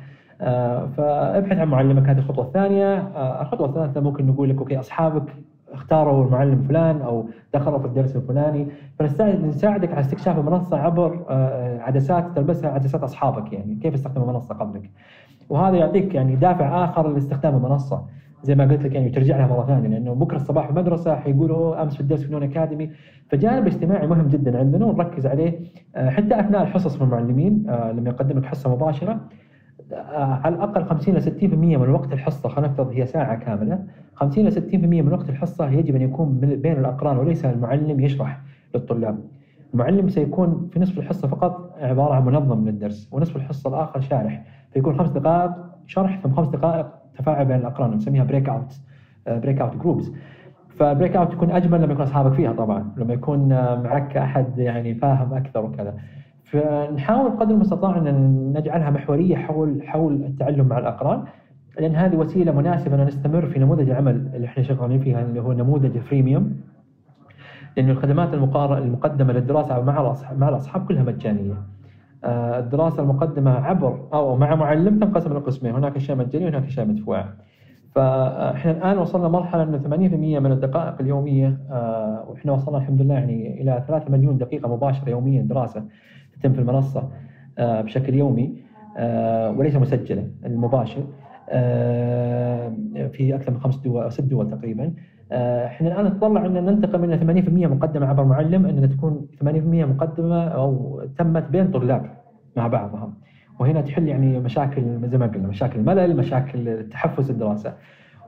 آه، 0.41 0.87
فابحث 0.87 1.57
عن 1.57 1.67
معلمك. 1.67 2.09
هذه 2.09 2.17
الخطوة 2.17 2.45
الثانية. 2.45 2.97
الخطوة 3.41 3.69
الثالثة 3.69 4.01
ممكن 4.01 4.25
نقول 4.27 4.49
لك 4.49 4.57
أوكي 4.57 4.79
أصحابك 4.79 5.35
اختاروا 5.71 6.25
المعلم 6.25 6.61
فلان 6.61 7.01
أو 7.01 7.29
دخلوا 7.53 7.79
في 7.79 7.85
الدرس 7.85 8.15
الفلاني 8.15 8.67
فنساعدك 8.99 9.91
على 9.91 10.01
استكشاف 10.01 10.39
المنصة 10.39 10.77
عبر 10.77 11.25
عدسات 11.81 12.35
تلبسها 12.35 12.69
عدسات 12.69 13.03
أصحابك 13.03 13.53
يعني 13.53 13.75
كيف 13.75 13.93
استخدم 13.93 14.21
المنصة 14.21 14.55
قبلك؟ 14.55 14.89
وهذا 15.49 15.75
يعطيك 15.75 16.15
يعني 16.15 16.35
دافع 16.35 16.85
آخر 16.85 17.07
لاستخدام 17.07 17.55
المنصة 17.55 18.05
زي 18.43 18.55
ما 18.55 18.63
قلت 18.63 18.83
لك 18.83 18.95
يعني 18.95 19.09
ترجع 19.09 19.37
لها 19.37 19.47
مرة 19.47 19.65
ثانية 19.65 19.87
لأنه 19.87 20.13
بكرة 20.13 20.35
الصباح 20.35 20.65
في 20.65 20.71
المدرسة 20.71 21.15
حيقولوا 21.15 21.81
أمس 21.83 21.95
في 21.95 22.01
الدرس 22.01 22.23
في 22.23 22.31
نون 22.31 22.43
أكاديمي 22.43 22.91
فجانب 23.29 23.67
اجتماعي 23.67 24.07
مهم 24.07 24.27
جدا 24.27 24.59
عندنا 24.59 24.85
ونركز 24.85 25.25
عليه 25.27 25.59
آه، 25.95 26.09
حتى 26.09 26.39
أثناء 26.39 26.61
الحصص 26.63 26.95
من 26.95 27.07
المعلمين 27.07 27.69
آه، 27.69 27.91
لما 27.91 28.09
يقدم 28.09 28.37
لك 28.37 28.45
حصة 28.45 28.69
مباشرة 28.75 29.11
آه، 29.11 29.19
على 29.91 30.55
الأقل 30.55 30.83
50 30.85 31.15
ل 31.15 31.21
60% 31.21 31.43
من 31.53 31.89
وقت 31.89 32.13
الحصة. 32.13 32.49
خلينا 32.49 32.71
نفترض 32.71 32.91
هي 32.91 33.05
ساعة 33.05 33.35
كاملة. 33.35 33.83
50 34.15 34.45
ل 34.45 34.51
60% 34.51 34.75
من 34.75 35.13
وقت 35.13 35.29
الحصة 35.29 35.69
يجب 35.69 35.95
أن 35.95 36.01
يكون 36.01 36.39
بين 36.39 36.71
الأقران 36.77 37.17
وليس 37.17 37.45
المعلم 37.45 37.99
يشرح 37.99 38.39
للطلاب. 38.75 39.19
المعلم 39.73 40.09
سيكون 40.09 40.69
في 40.73 40.79
نصف 40.79 40.99
الحصة 40.99 41.27
فقط 41.27 41.75
عبارة 41.81 42.13
عن 42.13 42.25
منظم 42.25 42.65
للدرس 42.65 43.09
ونصف 43.11 43.35
الحصة 43.35 43.69
الآخر 43.69 44.01
شارح. 44.01 44.43
فيكون 44.73 44.97
خمس 44.97 45.09
دقائق 45.09 45.51
شرح 45.87 46.19
ثم 46.19 46.33
خمس 46.33 46.47
دقائق 46.47 46.87
تفاعل 47.17 47.45
بين 47.45 47.55
الأقران 47.55 47.91
نسميها 47.91 48.23
breakout 48.23 48.73
breakout 49.27 49.75
groups 49.75 50.04
فال 50.04 50.13
breakout 50.79 51.31
تكون 51.31 51.51
أجمل 51.51 51.81
لما 51.81 51.93
يكون 51.93 52.03
أصحابك 52.03 52.33
فيها 52.33 52.53
طبعا 52.53 52.89
لما 52.97 53.13
يكون 53.13 53.49
معك 53.83 54.17
أحد 54.17 54.57
يعني 54.57 54.95
فاهم 54.95 55.33
أكثر 55.33 55.65
وكذا. 55.65 55.93
فنحاول 56.51 57.31
قدر 57.31 57.53
المستطاع 57.53 57.97
أن 57.97 58.53
نجعلها 58.57 58.89
محورية 58.89 59.35
حول 59.35 59.83
حول 59.83 60.13
التعلم 60.13 60.67
مع 60.67 60.77
الأقران 60.77 61.23
لأن 61.79 61.95
هذه 61.95 62.15
وسيلة 62.15 62.51
مناسبة 62.51 62.95
أن 62.95 63.07
نستمر 63.07 63.45
في 63.45 63.59
نموذج 63.59 63.89
العمل 63.89 64.29
اللي 64.33 64.47
إحنا 64.47 64.63
شغالين 64.63 64.99
فيها 64.99 65.21
اللي 65.21 65.41
هو 65.41 65.53
نموذج 65.53 65.97
فريميوم 65.97 66.61
لأن 67.77 67.89
الخدمات 67.89 68.33
المقدمة 68.33 69.33
للدراسة 69.33 69.81
مع 69.81 70.15
مع 70.37 70.49
الأصحاب 70.49 70.85
كلها 70.85 71.03
مجانية. 71.03 71.53
آه، 72.23 72.59
الدراسة 72.59 73.03
المقدمة 73.03 73.51
عبر 73.51 74.07
أو 74.13 74.35
مع 74.35 74.55
معلم 74.55 74.99
تنقسم 74.99 75.31
إلى 75.31 75.39
قسمين، 75.39 75.75
هناك 75.75 75.95
أشياء 75.95 76.17
مجانية 76.17 76.45
وهناك 76.45 76.63
أشياء 76.63 76.85
مدفوعة. 76.85 77.33
فإحنا 77.95 78.71
الآن 78.71 78.97
وصلنا 78.97 79.27
مرحلة 79.27 79.63
انه 79.63 79.77
80% 79.77 80.39
من 80.39 80.51
الدقائق 80.51 80.95
اليومية 80.99 81.57
آه، 81.71 82.25
وإحنا 82.27 82.51
وصلنا 82.51 82.77
الحمد 82.77 83.01
لله 83.01 83.13
يعني 83.13 83.61
إلى 83.61 83.83
3 83.87 84.11
مليون 84.11 84.37
دقيقة 84.37 84.75
مباشرة 84.75 85.09
يوميا 85.09 85.41
دراسة 85.41 85.83
تتم 86.39 86.53
في 86.53 86.59
المنصة 86.59 87.09
آه، 87.57 87.81
بشكل 87.81 88.13
يومي 88.13 88.67
وليس 89.57 89.75
مسجله 89.75 90.27
المباشر 90.45 91.03
في 93.11 93.35
أكثر 93.35 93.51
من 93.51 93.59
خمس 93.59 93.77
دول 93.77 94.03
أو 94.03 94.09
ست 94.09 94.21
دول 94.21 94.49
تقريبا. 94.51 94.93
آه، 95.31 95.65
إحنا 95.65 95.87
الآن 95.87 96.05
نتطلع 96.05 96.45
ان 96.45 96.53
ننتقل 96.53 96.99
من 97.01 97.17
80% 97.17 97.67
مقدمة 97.67 98.05
عبر 98.05 98.23
معلم 98.23 98.65
ان 98.65 98.89
تكون 98.89 99.27
80% 99.39 99.85
مقدمة 99.85 100.47
أو 100.47 101.01
تمت 101.17 101.43
بين 101.49 101.71
طلاب 101.71 102.05
مع 102.57 102.67
بعضهم. 102.67 103.13
وهنا 103.59 103.81
تحل 103.81 104.07
يعني 104.07 104.39
مشاكل 104.39 105.07
زي 105.07 105.17
ما 105.17 105.25
قلنا 105.27 105.47
مشاكل 105.47 105.79
الملل 105.79 106.17
مشاكل 106.17 106.89
تحفز 106.89 107.29
الدراسة. 107.29 107.73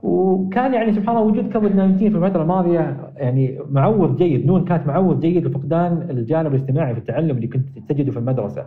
وكان 0.04 0.74
يعني 0.74 0.92
سبحان 0.94 1.18
الله 1.18 1.28
وجود 1.28 1.54
كوفيد 1.54 1.72
19 1.72 1.98
في 1.98 2.08
الفترة 2.08 2.42
الماضية 2.42 3.12
يعني 3.16 3.60
معوض 3.70 4.16
جيد. 4.16 4.46
نون 4.46 4.66
كانت 4.66 4.88
معوض 4.88 5.20
جيد 5.20 5.48
لفقدان 5.48 6.08
الجانب 6.10 6.56
الاجتماعي 6.56 6.94
في 6.94 7.00
التعلم 7.00 7.36
اللي 7.36 7.48
كنت 7.48 7.80
تجده 7.90 8.12
في 8.12 8.20
المدرسة. 8.20 8.66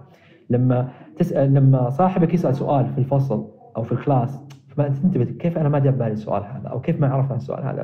لما 0.50 0.88
تسأل 1.18 1.54
لما 1.54 1.90
صاحبك 1.90 2.34
يسأل 2.34 2.54
سؤال 2.54 2.86
في 2.86 2.98
الفصل 2.98 3.46
أو 3.76 3.82
في 3.82 3.92
ال 3.92 4.00
class 4.00 4.42
فما 4.68 4.88
تنتبه 4.88 5.24
كيف 5.24 5.58
أنا 5.58 5.68
ما 5.68 5.78
جاب 5.78 5.98
بالي 5.98 6.12
السؤال 6.12 6.42
هذا 6.44 6.68
أو 6.68 6.80
كيف 6.80 7.00
ما 7.00 7.08
عرفت 7.08 7.30
عن 7.30 7.36
السؤال 7.36 7.64
هذا؟ 7.64 7.82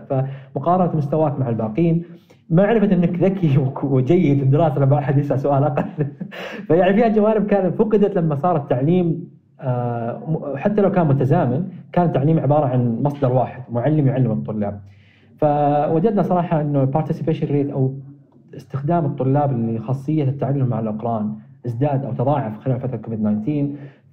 فمقارنة 0.54 0.96
مستواك 0.96 1.40
مع 1.40 1.48
الباقيين 1.48 2.04
معرفه 2.50 2.92
إنك 2.92 3.22
ذكي 3.22 3.58
وجيد 3.82 4.38
في 4.38 4.42
الدراسة 4.42 4.78
لما 4.78 4.98
أحد 4.98 5.18
يسأل 5.18 5.40
سؤال 5.40 5.64
أقل. 5.64 5.84
فيعني 6.66 6.94
فيها 6.94 7.08
جوانب 7.08 7.46
كانت 7.46 7.74
فقدت 7.74 8.16
لما 8.16 8.34
صار 8.34 8.56
التعليم 8.56 9.30
حتى 10.56 10.80
لو 10.82 10.90
كان 10.90 11.06
متزامن 11.06 11.68
كان 11.92 12.06
التعليم 12.06 12.38
عبارة 12.40 12.66
عن 12.66 13.02
مصدر 13.02 13.32
واحد 13.32 13.62
معلم 13.72 14.06
يعلم 14.06 14.30
الطلاب. 14.32 14.80
فوجدنا 15.36 16.22
صراحة 16.22 16.60
إنه 16.60 16.80
ال 16.80 16.85
participation 16.85 17.46
rate 17.46 17.70
أو 17.70 17.94
استخدام 18.56 19.04
الطلاب 19.06 19.52
لخاصيه 19.52 20.24
التعلم 20.24 20.66
مع 20.66 20.80
الاقران 20.80 21.34
ازداد 21.66 22.04
أو 22.04 22.12
تضاعف 22.12 22.58
خلال 22.58 22.80
فترة 22.80 22.96
كوفيد 22.96 23.18
19 23.20 23.68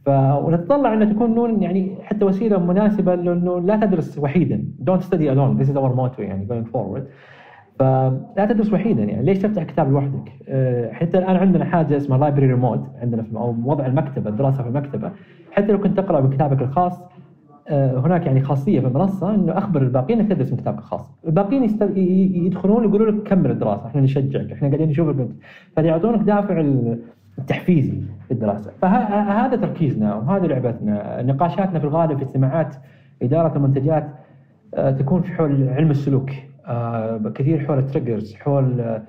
ف 0.06 0.10
ونتطلع 0.46 0.94
ان 0.94 1.16
تكون 1.16 1.36
نون 1.36 1.64
يعني 1.64 1.96
حتى 2.04 2.26
وسيلة 2.26 2.60
مناسبة 2.60 3.16
لأنه 3.16 3.60
لا 3.60 3.86
تدرس 3.86 4.20
وحيدا. 4.20 4.66
don't 4.80 5.02
study 5.02 5.32
alone 5.32 5.58
this 5.58 5.70
is 5.70 5.78
our 5.78 5.96
motto 5.96 6.22
يعني 6.22 6.46
going 6.46 6.68
forward 6.68 7.08
فلا 7.80 8.46
تدرس 8.50 8.74
وحيدا 8.74 9.04
يعني. 9.04 9.26
ليش 9.26 9.38
تفتح 9.40 9.64
كتاب 9.64 9.92
لوحدك؟ 9.92 10.32
أه 10.50 10.92
حتى 10.92 11.18
الآن 11.18 11.36
عندنا 11.36 11.66
حاجة 11.66 11.98
اسمها 11.98 12.18
library 12.18 12.48
remote 12.48 12.84
عندنا 13.02 13.24
في 13.24 13.30
وضع 13.66 13.86
المكتبة 13.86 14.30
الدراسة 14.30 14.64
في 14.64 14.70
المكتبة. 14.70 15.12
حتى 15.52 15.72
لو 15.72 15.80
كنت 15.80 15.98
تقرأ 15.98 16.22
من 16.22 16.30
كتابك 16.30 16.62
الخاص 16.62 17.02
أه 17.68 18.00
هناك 18.00 18.26
يعني 18.26 18.42
خاصية 18.42 18.80
في 18.80 18.88
المنصة 18.88 19.36
إنه 19.36 19.58
أخبر 19.58 19.82
الباقيين 19.82 20.20
إنك 20.20 20.32
تدرس 20.32 20.52
من 20.52 20.58
كتابك 20.58 20.80
الخاص، 20.80 21.16
الباقيين. 21.28 21.64
يدخلون 22.46 22.84
يقولوا 22.84 23.12
لك 23.12 23.24
كمل 23.24 23.52
الدراسة 23.52 23.88
إحنا 23.88 24.02
نشجعك 24.02 24.52
إحنا 24.52 24.68
قاعدين 24.68 24.90
نشوفك 24.90 25.28
فيعطونك 25.76 26.22
دافع 26.22 26.60
التحفيزي 27.40 28.02
في 28.28 28.32
الدراسة. 28.32 28.72
فهذا 28.82 29.56
تركيزنا 29.56 30.16
وهذه 30.16 30.46
لعبتنا. 30.46 31.22
نقاشاتنا 31.22 31.80
في 31.80 31.86
الغالب 31.86 32.18
في 32.18 32.24
اجتماعات 32.24 32.76
إدارة 33.22 33.58
المنتجات 33.58 34.08
آه، 34.76 34.92
تكون 34.92 35.22
في 35.22 35.32
حول 35.32 35.70
علم 35.70 35.92
السلوك. 35.92 36.30
آه، 36.30 36.36
كثير 37.36 37.60
حول 37.68 37.80
ال 37.80 37.86
triggers 37.86 38.36
حول 38.36 39.00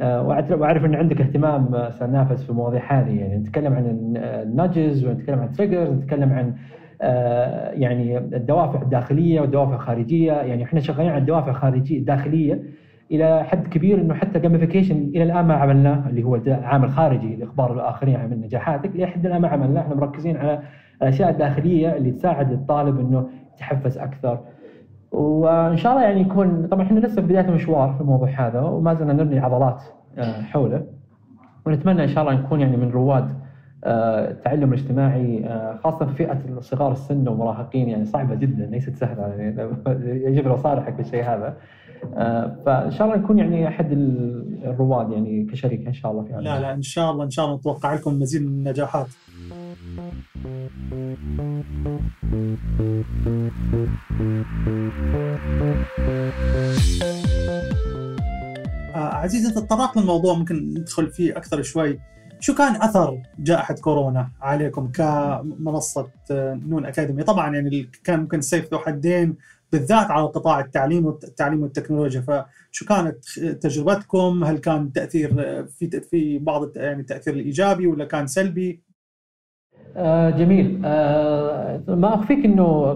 آه، 0.00 0.22
وأعرف 0.56 0.84
إن 0.84 0.94
عندك 0.94 1.20
اهتمام 1.20 1.90
سنافس 1.90 2.44
في 2.44 2.50
المواضيع 2.50 3.00
هذه. 3.00 3.20
يعني 3.20 3.36
نتكلم 3.36 3.72
عن 3.72 4.16
ال 4.16 4.29
nudges 4.29 5.04
ونتكلم 5.06 5.38
عن 5.38 5.46
ال 5.46 5.51
triggers 5.51 5.90
نتكلم 5.90 6.32
عن 6.32 6.54
يعني 7.80 8.18
الدوافع 8.18 8.82
الداخلية 8.82 9.40
والدوافع 9.40 9.74
الخارجية. 9.74 10.32
يعني 10.32 10.64
إحنا 10.64 10.80
شغالين 10.80 11.10
على 11.10 11.20
الدوافع 11.20 11.50
الخارجية 11.50 11.98
الداخلية 11.98 12.62
إلى 13.10 13.44
حد 13.44 13.66
كبير 13.66 14.00
إنه 14.00 14.14
حتى 14.14 14.38
جيميفيكيشن 14.38 14.96
إلى 14.96 15.22
الآن 15.22 15.44
ما 15.44 15.54
عملناه 15.54 16.08
اللي 16.08 16.22
هو 16.22 16.40
عامل 16.46 16.90
خارجي 16.90 17.36
لإخبار 17.36 17.72
الآخرين 17.72 18.16
عن 18.16 18.30
نجاحاتك. 18.30 18.96
لحد 18.96 19.26
الآن 19.26 19.40
ما 19.40 19.48
عملناه. 19.48 19.80
إحنا 19.80 19.94
مركزين 19.94 20.36
على 20.36 20.62
الأشياء 21.02 21.30
الداخلية 21.30 21.96
اللي 21.96 22.10
تساعد 22.10 22.52
الطالب 22.52 23.00
إنه 23.00 23.28
يتحفز 23.54 23.98
أكثر. 23.98 24.40
وإن 25.12 25.76
شاء 25.76 25.92
الله 25.92 26.04
يعني 26.04 26.20
يكون 26.20 26.66
طبعا 26.70 26.82
إحنا 26.86 27.00
لسه 27.00 27.14
في 27.14 27.20
بداية 27.28 27.48
المشوار 27.48 27.92
في 27.92 28.00
الموضوع 28.00 28.28
هذا 28.28 28.60
وما 28.60 28.94
زلنا 28.94 29.12
نبني 29.12 29.38
عضلات 29.38 29.82
آه، 30.18 30.42
حوله. 30.42 30.82
ونتمنى 31.66 32.02
إن 32.02 32.08
شاء 32.08 32.24
الله 32.24 32.40
نكون 32.40 32.60
يعني 32.60 32.76
من 32.76 32.90
رواد 32.90 33.28
التعلم 33.84 34.72
الاجتماعي 34.72 35.46
آه، 35.46 35.80
خاصة 35.84 36.06
فئة 36.06 36.60
صغار 36.60 36.92
السن 36.92 37.28
والمراهقين 37.28 37.88
يعني 37.88 38.04
صعبة 38.04 38.34
جدا 38.34 38.66
ليست 38.66 38.96
سهلة 38.96 39.22
يعني 39.22 39.70
يجب 40.28 40.46
ان 40.46 40.52
اصارحك 40.52 40.92
بالشيء 40.92 41.24
هذا. 41.24 41.56
آه، 42.16 42.56
فإن 42.66 42.90
شاء 42.90 43.06
الله 43.06 43.18
نكون 43.18 43.38
يعني 43.38 43.68
أحد 43.68 43.92
الرواد 43.92 45.12
يعني 45.12 45.44
كشركه 45.44 45.86
إن 45.86 45.92
شاء 45.92 46.12
الله 46.12 46.22
في 46.22 46.32
لا 46.32 46.60
لا 46.60 46.74
إن 46.74 46.82
شاء 46.82 47.10
الله 47.10 47.24
إن 47.24 47.30
شاء 47.30 47.44
الله 47.44 47.56
نتوقع 47.56 47.94
لكم 47.94 48.20
مزيد 48.20 48.42
من 48.42 48.48
النجاحات. 48.48 49.06
آه، 58.94 59.14
عزيز 59.14 59.46
انت 59.46 59.58
تطرقت 59.58 59.96
للموضوع 59.96 60.34
ممكن 60.34 60.74
ندخل 60.78 61.06
فيه 61.06 61.36
أكثر 61.36 61.62
شوي. 61.62 62.11
شو 62.42 62.54
كان 62.54 62.82
أثر 62.82 63.22
جائحة 63.38 63.74
كورونا 63.74 64.28
عليكم 64.40 64.92
كمنصة 64.92 66.08
نون 66.30 66.86
اكاديمي 66.86 67.22
طبعا 67.22 67.54
يعني 67.54 67.88
كان 68.04 68.20
ممكن 68.20 68.40
سيف 68.40 68.72
ذو 68.72 68.78
حدين 68.78 69.36
بالذات 69.72 70.10
على 70.10 70.26
قطاع 70.26 70.60
التعليم 70.60 71.06
والتعليم 71.06 71.62
والتكنولوجيا. 71.62 72.20
فشو 72.20 72.86
كانت 72.86 73.24
تجربتكم؟ 73.38 74.44
هل 74.44 74.58
كان 74.58 74.92
تأثير 74.92 75.30
في 75.66 76.00
في 76.10 76.38
بعض 76.38 76.76
يعني 76.76 77.00
التأثير 77.00 77.34
الإيجابي 77.34 77.86
ولا 77.86 78.04
كان 78.04 78.26
سلبي؟ 78.26 78.82
آه 79.96 80.30
جميل. 80.30 80.82
آه 80.84 81.82
ما 81.88 82.14
أخفيك 82.14 82.44
إنه 82.44 82.94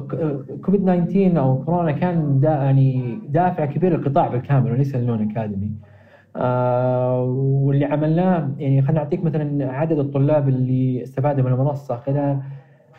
كوفيد 0.64 0.82
19 0.82 1.38
أو 1.38 1.64
كورونا 1.64 1.92
كان 1.92 2.40
دا 2.40 2.48
يعني 2.48 3.20
دافع 3.28 3.64
كبير 3.64 3.96
للقطاع 3.96 4.28
بالكامل 4.28 4.72
وليس 4.72 4.94
للون 4.94 5.30
أكاديمي. 5.30 5.72
واللي 7.24 7.84
عملناه 7.84 8.50
يعني 8.58 8.82
خلينا 8.82 9.02
نعطيك 9.02 9.24
مثلا 9.24 9.72
عدد 9.72 9.98
الطلاب 9.98 10.48
اللي 10.48 11.02
استفادوا 11.02 11.44
من 11.44 11.52
المنصة 11.52 11.96
خلال 11.96 12.40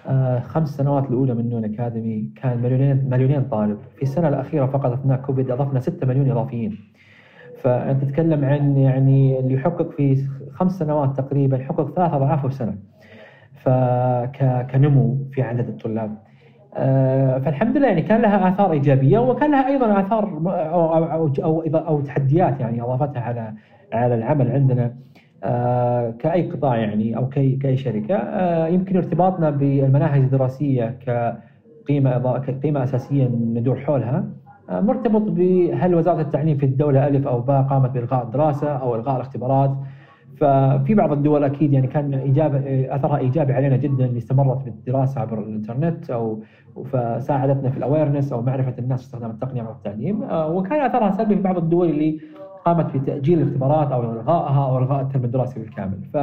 آه 0.07 0.39
خمس 0.39 0.69
سنوات 0.69 1.05
الأولى 1.09 1.33
من 1.33 1.49
نون 1.49 1.65
أكاديمي 1.65 2.29
كان 2.35 2.61
مليونين 2.61 3.09
مليونين 3.09 3.43
طالب. 3.43 3.77
في 3.95 4.01
السنة 4.01 4.27
الأخيرة 4.27 4.65
فقط 4.65 4.91
أثناء 4.91 5.17
كوفيد 5.21 5.51
أضفنا 5.51 5.79
6 5.79 6.07
مليون 6.07 6.31
إضافيين. 6.31 6.77
فأنت 7.61 8.03
تتكلم 8.03 8.45
عن 8.45 8.77
يعني 8.77 9.39
اللي 9.39 9.53
يحقق 9.53 9.91
في 9.91 10.27
خمس 10.51 10.79
سنوات 10.79 11.17
تقريبا 11.17 11.57
حقق 11.57 11.95
ثلاث 11.95 12.13
اضعافه 12.13 12.47
في 12.47 12.53
سنه 12.55 12.75
فكنمو 13.53 15.17
في 15.31 15.41
عدد 15.41 15.67
الطلاب. 15.67 16.09
آه، 16.11 16.26
فالحمد 17.45 17.77
لله 17.77 17.87
يعني 17.87 18.01
كان 18.01 18.21
لها 18.21 18.49
آثار 18.49 18.71
إيجابية 18.71 19.19
وكان 19.19 19.51
لها 19.51 19.67
أيضا 19.67 19.99
آثار 19.99 20.23
أو 20.47 20.95
أو 20.95 21.31
أو, 21.43 21.61
أو 21.77 22.01
تحديات 22.01 22.59
يعني 22.59 22.81
أضافتها 22.81 23.21
على 23.21 23.53
على 23.93 24.15
العمل 24.15 24.51
عندنا. 24.51 24.93
آه، 25.43 26.11
كأي 26.19 26.51
قطاع 26.51 26.77
يعني 26.77 27.17
أو 27.17 27.29
كاي 27.29 27.55
كأي 27.55 27.77
شركة. 27.77 28.15
آه، 28.15 28.67
يمكن 28.67 28.97
ارتباطنا 28.97 29.49
بالمناهج 29.49 30.21
الدراسية 30.21 30.97
كقيمة 31.05 32.37
كقيمة 32.39 32.83
أساسية 32.83 33.27
ندور 33.27 33.79
حولها. 33.79 34.25
مرتبط 34.69 35.21
بهل 35.21 35.95
وزارة 35.95 36.21
التعليم 36.21 36.57
في 36.57 36.65
الدولة 36.65 37.07
ألف 37.07 37.27
أو 37.27 37.41
باء 37.41 37.61
قامت 37.61 37.89
بإلغاء 37.89 38.23
الدراسة 38.23 38.67
أو 38.67 38.95
إلغاء 38.95 39.15
الاختبارات. 39.15 39.71
ففي 40.39 40.93
بعض 40.93 41.11
الدول 41.11 41.43
أكيد 41.43 41.73
يعني 41.73 41.87
كان 41.87 42.13
إيجاب 42.13 42.55
أثرها 42.89 43.17
إيجابي 43.17 43.53
علينا 43.53 43.77
جدا 43.77 44.05
اللي 44.05 44.17
استمرت 44.17 44.63
بالدراسه 44.63 45.21
عبر 45.21 45.39
الإنترنت 45.39 46.09
أو 46.09 46.43
فساعدتنا 46.91 47.69
في 47.69 47.77
الأويرنس 47.77 48.33
أو 48.33 48.41
معرفة 48.41 48.73
الناس 48.79 49.01
استخدام 49.01 49.31
التقنية 49.31 49.61
عبر 49.61 49.71
التعليم 49.71 50.23
آه، 50.23 50.51
وكان 50.51 50.81
أثرها 50.81 51.11
سلبي 51.11 51.35
في 51.35 51.41
بعض 51.41 51.57
الدول 51.57 51.89
اللي 51.89 52.19
قامت 52.65 52.97
بتأجيل 52.97 53.41
الاختبارات 53.41 53.91
أو 53.91 54.11
إلغائها 54.11 54.65
أو 54.69 54.77
إلغاء 54.77 55.01
الترم 55.01 55.25
الدراسي 55.25 55.59
بالكامل 55.59 55.99
ف 56.13 56.17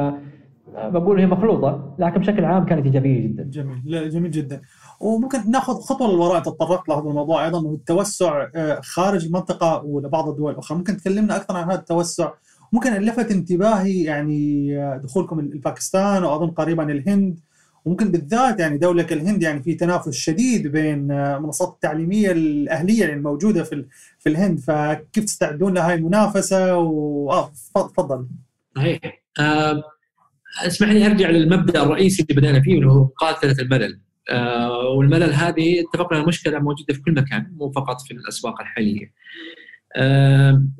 آه، 0.75 0.89
بقول 0.89 1.19
هي 1.19 1.25
مخلوطة 1.25 1.95
لكن 1.99 2.19
بشكل 2.19 2.45
عام 2.45 2.65
كانت 2.65 2.85
إيجابية 2.85 3.27
جدا. 3.27 3.43
جميل 3.43 3.81
لا 3.85 4.07
جميل 4.07 4.31
جدا. 4.31 4.61
وممكن 5.01 5.51
ناخذ 5.51 5.73
خطوة 5.73 6.07
للوراء 6.07 6.39
تطرقت 6.41 6.89
لهذا 6.89 7.09
الموضوع 7.09 7.45
أيضا 7.45 7.59
هو 7.59 7.73
التوسع 7.73 8.47
آه، 8.55 8.79
خارج 8.83 9.25
المنطقة 9.25 9.83
ولبعض 9.85 10.29
الدول 10.29 10.51
الأخرى، 10.51 10.77
ممكن 10.77 10.97
تكلمنا 10.97 11.35
أكثر 11.35 11.57
عن 11.57 11.63
هذا 11.63 11.79
التوسع 11.79 12.29
ممكن 12.75 12.93
لفت 12.93 13.31
انتباهي 13.31 14.03
يعني 14.03 14.69
دخولكم 14.97 15.39
الباكستان 15.39 16.23
وأظن 16.23 16.47
قريبا 16.51 16.91
الهند. 16.91 17.39
وممكن 17.85 18.11
بالذات 18.11 18.59
يعني 18.59 18.77
دولة 18.77 19.03
كالهند 19.03 19.43
يعني 19.43 19.63
في 19.63 19.73
تنافس 19.73 20.13
شديد 20.13 20.67
بين 20.67 21.11
المنصات 21.11 21.73
التعليمية 21.73 22.31
الأهلية 22.31 23.05
الموجودة 23.05 23.63
في 23.63 23.85
في 24.19 24.29
الهند. 24.29 24.59
فكيف 24.59 25.25
تستعدون 25.25 25.73
لهذه 25.73 25.93
المنافسة؟ 25.95 26.77
و 26.77 27.49
تفضل 27.75 28.27
صحيح. 28.75 28.99
آه 29.39 29.83
اسمح 30.67 30.89
لي 30.89 31.05
أرجع 31.05 31.29
للمبدأ 31.29 31.83
الرئيسي 31.83 32.25
اللي 32.29 32.41
بدأنا 32.41 32.61
فيه 32.61 32.75
اللي 32.75 32.87
هو 32.87 33.03
مقاتله 33.03 33.55
الملل. 33.59 33.99
آه 34.29 34.89
والملل 34.97 35.33
هذه 35.33 35.81
اتفقنا 35.81 36.19
المشكلة 36.19 36.59
موجودة 36.59 36.93
في 36.93 37.01
كل 37.01 37.11
مكان 37.11 37.51
مو 37.57 37.71
فقط 37.71 38.01
في 38.01 38.11
الأسواق 38.13 38.61
الحالية. 38.61 39.11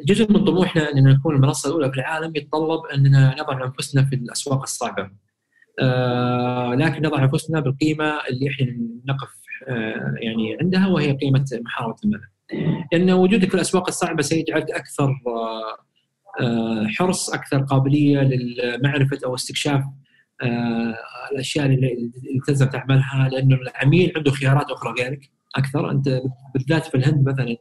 جزء 0.06 0.32
من 0.32 0.46
طموحنا 0.46 0.92
ان 0.92 1.04
نكون 1.04 1.36
المنصة 1.36 1.70
الأولى 1.70 1.92
في 1.92 1.98
العالم 1.98 2.32
يتطلب 2.36 2.80
أننا 2.94 3.36
نضع 3.40 3.66
أنفسنا 3.66 4.06
في 4.06 4.16
الأسواق 4.16 4.62
الصعبة. 4.62 5.10
لكن 6.76 7.02
نضع 7.02 7.24
أنفسنا 7.24 7.60
بالقيمة 7.60 8.14
اللي 8.30 8.50
إحنا 8.50 8.78
نقف 9.06 9.30
يعني 10.22 10.58
عندها 10.62 10.88
وهي 10.88 11.12
قيمة 11.12 11.46
محاربه 11.66 11.96
الملل. 12.06 12.30
لأن 12.94 13.12
وجودك 13.12 13.50
في 13.50 13.56
الأسواق 13.56 13.88
الصعبة 13.88 14.22
سيجعلك 14.22 14.72
أكثر 14.72 15.16
حرص 16.98 17.30
أكثر 17.30 17.62
قابلية 17.64 18.20
لمعرفه 18.22 19.18
أو 19.26 19.36
استكشاف 19.36 19.84
الأشياء 21.32 21.66
اللي 21.66 22.12
تلزم 22.48 22.66
تعملها 22.66 23.30
لأنه 23.32 23.56
العميل 23.56 24.14
عنده 24.16 24.32
خيارات 24.32 24.72
أخرى 24.72 24.94
غيرك 25.00 25.30
أكثر 25.56 25.92
أنت 25.92 26.22
بالذات 26.54 26.86
في 26.86 26.96
الهند 26.96 27.30
مثلا 27.30 27.56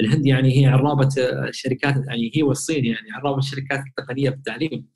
الهند 0.00 0.26
يعني 0.26 0.60
هي 0.60 0.66
عرابة 0.66 1.08
الشركات 1.48 1.94
يعني 2.06 2.30
هي 2.34 2.42
والصين 2.42 2.84
يعني 2.84 3.12
عرابة 3.12 3.38
الشركات 3.38 3.80
التقنيه 3.86 4.30
في 4.30 4.36
التعليم 4.36 4.86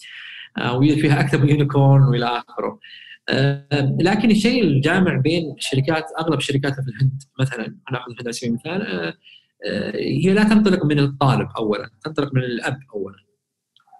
آه، 0.58 0.76
ويوجد 0.76 1.00
فيها 1.00 1.20
أكثر 1.20 1.42
من 1.42 1.48
يونيكورن 1.48 2.02
وإلى 2.02 2.26
آخره. 2.26 2.78
آه، 3.28 3.96
لكن 4.00 4.30
الشيء 4.30 4.64
الجامع 4.64 5.16
بين 5.16 5.54
الشركات 5.58 6.04
أغلب 6.20 6.38
الشركات 6.38 6.74
في 6.74 6.90
الهند 6.90 7.22
مثلا 7.40 7.76
ناخذ 7.92 8.10
الهند 8.10 8.22
على 8.22 8.32
سبيل 8.32 8.50
المثال 8.50 9.14
هي 9.94 10.34
لا 10.34 10.44
تنطلق 10.44 10.84
من 10.84 10.98
الطالب 10.98 11.48
اولا، 11.58 11.90
تنطلق 12.04 12.34
من 12.34 12.42
الأب 12.42 12.78
اولا. 12.94 13.16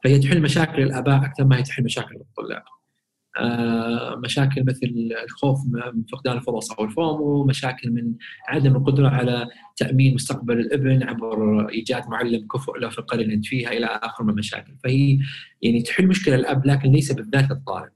فهي 0.05 0.19
تحل 0.19 0.43
مشاكل 0.43 0.83
الآباء 0.83 1.25
أكثر 1.25 1.45
ما 1.45 1.57
هي 1.57 1.63
تحل 1.63 1.85
مشاكل 1.85 2.17
الطلاب. 2.17 2.63
آه، 3.37 4.17
مشاكل 4.25 4.64
مثل 4.64 5.11
الخوف 5.25 5.59
من 5.67 6.05
فقدان 6.12 6.37
الفرص 6.37 6.73
أو 6.73 6.85
الفومو، 6.85 7.45
مشاكل 7.45 7.91
من 7.91 8.14
عدم 8.49 8.77
القدرة 8.77 9.09
على 9.09 9.47
تأمين 9.77 10.14
مستقبل 10.14 10.61
الابن 10.61 11.03
عبر 11.03 11.69
إيجاد 11.69 12.09
معلم 12.09 12.47
كفؤ 12.47 12.77
له 12.77 12.88
في 12.88 12.99
القرية 12.99 13.23
اللي 13.23 13.35
أنت 13.35 13.47
فيها 13.47 13.73
إلى 13.73 13.87
اخره 13.87 14.25
من 14.25 14.31
المشاكل، 14.31 14.75
فهي 14.85 15.19
يعني 15.62 15.83
تحل 15.83 16.07
مشكلة 16.07 16.35
الأب 16.35 16.67
لكن 16.67 16.93
ليس 16.93 17.12
بالذات 17.12 17.51
للطالب. 17.51 17.91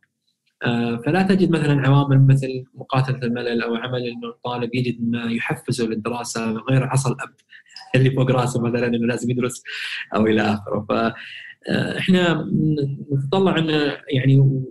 آه، 0.65 0.97
فلا 1.07 1.23
تجد 1.23 1.51
مثلا 1.51 1.89
عوامل 1.89 2.27
مثل 2.27 2.65
مقاتلة 2.75 3.19
الملل 3.23 3.63
أو 3.63 3.75
عمل 3.75 4.07
إنه 4.07 4.29
الطالب 4.29 4.75
يجد 4.75 4.97
ما 5.01 5.33
يحفزه 5.33 5.87
للدراسة 5.87 6.53
غير 6.53 6.85
عصا 6.85 7.11
الأب 7.11 7.35
اللي 7.97 8.11
فوق 8.11 8.31
راسه 8.31 8.63
مثلا 8.63 8.87
إنه 8.87 9.07
لازم 9.07 9.31
يدرس 9.31 9.63
أو 10.15 10.27
إلى 10.27 10.43
آخره 10.43 10.87
فاحنا 10.89 12.31
آه، 12.31 12.49
نتطلع 13.13 13.59
إنه 13.59 13.97
يعني 14.09 14.63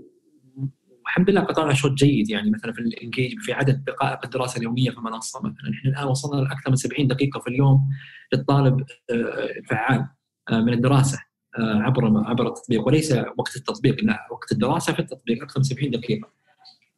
الحمد 1.11 1.29
لله 1.29 1.41
قطعنا 1.41 1.73
شوط 1.73 1.91
جيد 1.91 2.29
يعني 2.29 2.51
مثلا 2.51 2.73
في 2.73 2.79
الإنجيج 2.79 3.39
في 3.39 3.53
عدد 3.53 3.83
دقائق 3.83 4.19
الدراسة 4.23 4.57
اليومية 4.57 4.89
في 4.89 4.97
المنصه 4.97 5.39
مثلا. 5.39 5.73
إحنا 5.73 5.91
الآن 5.91 6.07
وصلنا 6.07 6.41
لأكثر 6.41 6.69
من 6.69 6.75
70 6.75 7.07
دقيقة 7.07 7.39
في 7.39 7.47
اليوم 7.47 7.89
للطالب 8.33 8.81
آه، 9.11 9.49
فعال 9.69 10.07
آه، 10.51 10.61
من 10.61 10.73
الدراسة 10.73 11.19
آه، 11.59 11.81
عبر 11.81 12.05
عبر 12.25 12.47
التطبيق. 12.47 12.87
وليس 12.87 13.11
وقت 13.37 13.55
التطبيق 13.55 14.03
لا 14.03 14.27
وقت 14.31 14.51
الدراسة 14.51 14.93
في 14.93 14.99
التطبيق 14.99 15.43
أكثر 15.43 15.59
من 15.59 15.63
70 15.63 15.91
دقيقة. 15.91 16.29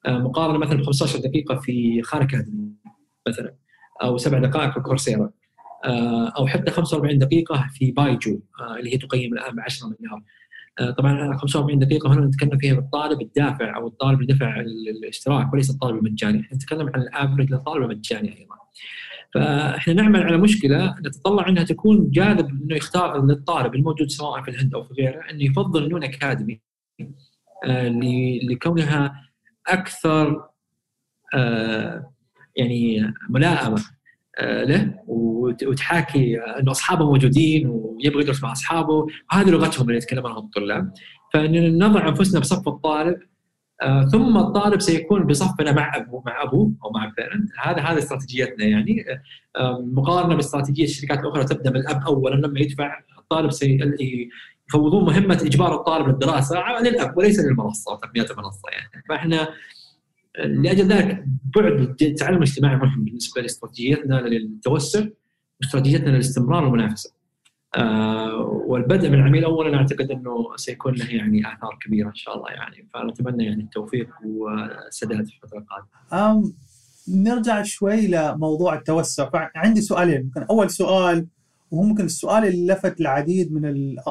مقارنة 0.08 0.58
مثلا 0.58 0.78
ب 0.78 0.84
15 0.84 1.19
دقيقة 1.19 1.56
في 1.56 2.02
خان 2.02 2.21
اكاديمي 2.21 2.71
مثلا 3.28 3.56
أو 4.04 4.17
سبع 4.17 4.39
دقائق 4.39 4.73
في 4.73 4.80
كورسيرا. 4.80 5.32
أو 6.38 6.47
حتى 6.47 6.71
45 6.71 7.17
دقيقة 7.17 7.67
في 7.73 7.91
بايجو 7.91 8.41
اللي 8.80 8.93
هي 8.93 8.97
تقيم 8.97 9.34
الآن 9.34 9.56
ب 9.56 9.60
10 9.60 9.88
مليار. 9.88 10.23
طبعا 10.97 11.38
45 11.38 11.79
دقيقة 11.79 12.13
هنا 12.13 12.25
نتكلم 12.25 12.57
فيها 12.57 12.73
بالطالب 12.73 13.21
الدافع 13.21 13.75
أو 13.75 13.88
الطالب 13.88 14.21
اللي 14.21 14.33
دفع 14.33 14.59
الاشتراك 14.59 15.53
وليس 15.53 15.69
الطالب 15.69 15.97
المجاني، 15.97 16.41
إحنا 16.41 16.55
نتكلم 16.55 16.91
عن 16.95 17.01
الافرج 17.01 17.51
للطالب 17.51 17.83
المجاني 17.83 18.39
أيضا. 18.39 18.55
فإحنا 19.33 19.93
نعمل 19.93 20.23
على 20.23 20.38
مشكلة 20.38 20.95
نتطلع 20.99 21.47
إنها 21.49 21.63
تكون 21.63 22.12
جاذب 22.12 22.49
إنه 22.49 22.75
يختار 22.75 23.25
للطالب 23.25 23.75
الموجود 23.75 24.09
سواء 24.09 24.41
في 24.43 24.51
الهند 24.51 24.75
أو 24.75 24.83
في 24.83 24.93
غيره 24.93 25.21
إنه 25.31 25.43
يفضل 25.43 25.89
نون 25.89 26.03
أكاديمي 26.03 26.62
آه، 27.65 27.99
لكونها 28.49 29.29
أكثر 29.67 30.49
آه، 31.33 32.13
يعني 32.55 33.13
ملائمة 33.29 33.83
له 34.41 34.93
وتحاكي 35.08 36.38
إنه 36.39 36.72
أصحابه 36.72 37.06
موجودين 37.06 37.67
ويبغى 37.69 38.22
يدرس 38.22 38.43
مع 38.43 38.52
أصحابه. 38.52 39.08
وهذه 39.32 39.50
لغتهم 39.50 39.88
اللي 39.88 39.98
يتكلم 39.98 40.28
عنها 40.28 40.39
الطلاب. 40.39 40.93
فان 41.34 41.84
نضع 41.84 42.08
أنفسنا 42.08 42.39
بصف 42.39 42.67
الطالب. 42.67 43.17
آه 43.82 44.06
ثم 44.06 44.38
الطالب 44.38 44.82
سيكون 44.82 45.28
بصفنا 45.28 45.72
مع 45.72 45.98
ابوه 45.98 46.24
مع 46.26 46.43
أبوه 46.43 46.72
أو 46.86 46.91
مع 46.91 47.06
البيرنت 47.06 47.50
هذا 47.62 47.82
هذا 47.82 48.00
استراتيجيتنا 48.00 48.65
يعني. 48.65 49.06
آه 49.58 49.80
مقارنة 49.93 50.36
باستراتيجية 50.36 50.84
الشركات 50.84 51.19
الأخرى 51.19 51.43
تبدأ 51.43 51.69
من 51.69 51.78
الاب 51.78 52.02
اولا. 52.08 52.36
لما 52.36 52.60
يدفع 52.60 53.00
الطالب 53.19 53.52
سي 53.52 53.80
يفوضون 54.69 55.06
مهمة 55.06 55.36
إجبار 55.36 55.76
الطالب 55.76 56.08
للدراسة 56.08 56.80
للأب 56.82 57.17
وليس 57.17 57.39
للمنصة 57.39 57.91
وتقنيات 57.93 58.32
المنصة 58.32 58.69
يعني. 58.72 59.04
فإحنا 59.10 59.48
لأجل 60.39 60.88
ذلك 60.88 61.26
بعد 61.56 61.96
التعلم 62.02 62.38
الاجتماعي 62.38 62.76
مهم 62.76 63.04
بالنسبة 63.04 63.41
لاستراتيجيتنا 63.41 64.15
للتوسع 64.22 65.06
واستراتيجيتنا 65.62 66.10
للاستمرار 66.10 66.63
والمنافسة. 66.63 67.13
آه 67.76 68.36
والبدء 68.67 69.10
من 69.10 69.15
العميل 69.15 69.43
اولا 69.43 69.78
أعتقد 69.78 70.12
أنه 70.12 70.56
سيكون 70.56 70.93
له 70.93 71.06
يعني 71.10 71.54
آثار 71.54 71.78
كبيرة 71.86 72.10
إن 72.10 72.15
شاء 72.15 72.38
الله 72.38 72.50
يعني 72.50 72.88
فنتمنى 72.93 73.46
يعني 73.46 73.63
التوفيق 73.63 74.10
والسداد 74.26 75.26
في 75.26 75.34
الفترة 75.43 75.60
القادمة. 75.60 76.54
نرجع 77.08 77.63
شوي 77.63 78.08
لموضوع 78.08 78.76
التوسع 78.76 79.30
فعندي 79.30 79.82
سؤالين 79.82 80.24
ممكن 80.24 80.41
أول 80.43 80.69
سؤال 80.69 81.28
وهو 81.72 81.84
ممكن 81.84 82.06
السؤال 82.06 82.46
اللي 82.46 82.74
لفت 82.74 83.02
العديد 83.02 83.54
من 83.54 83.65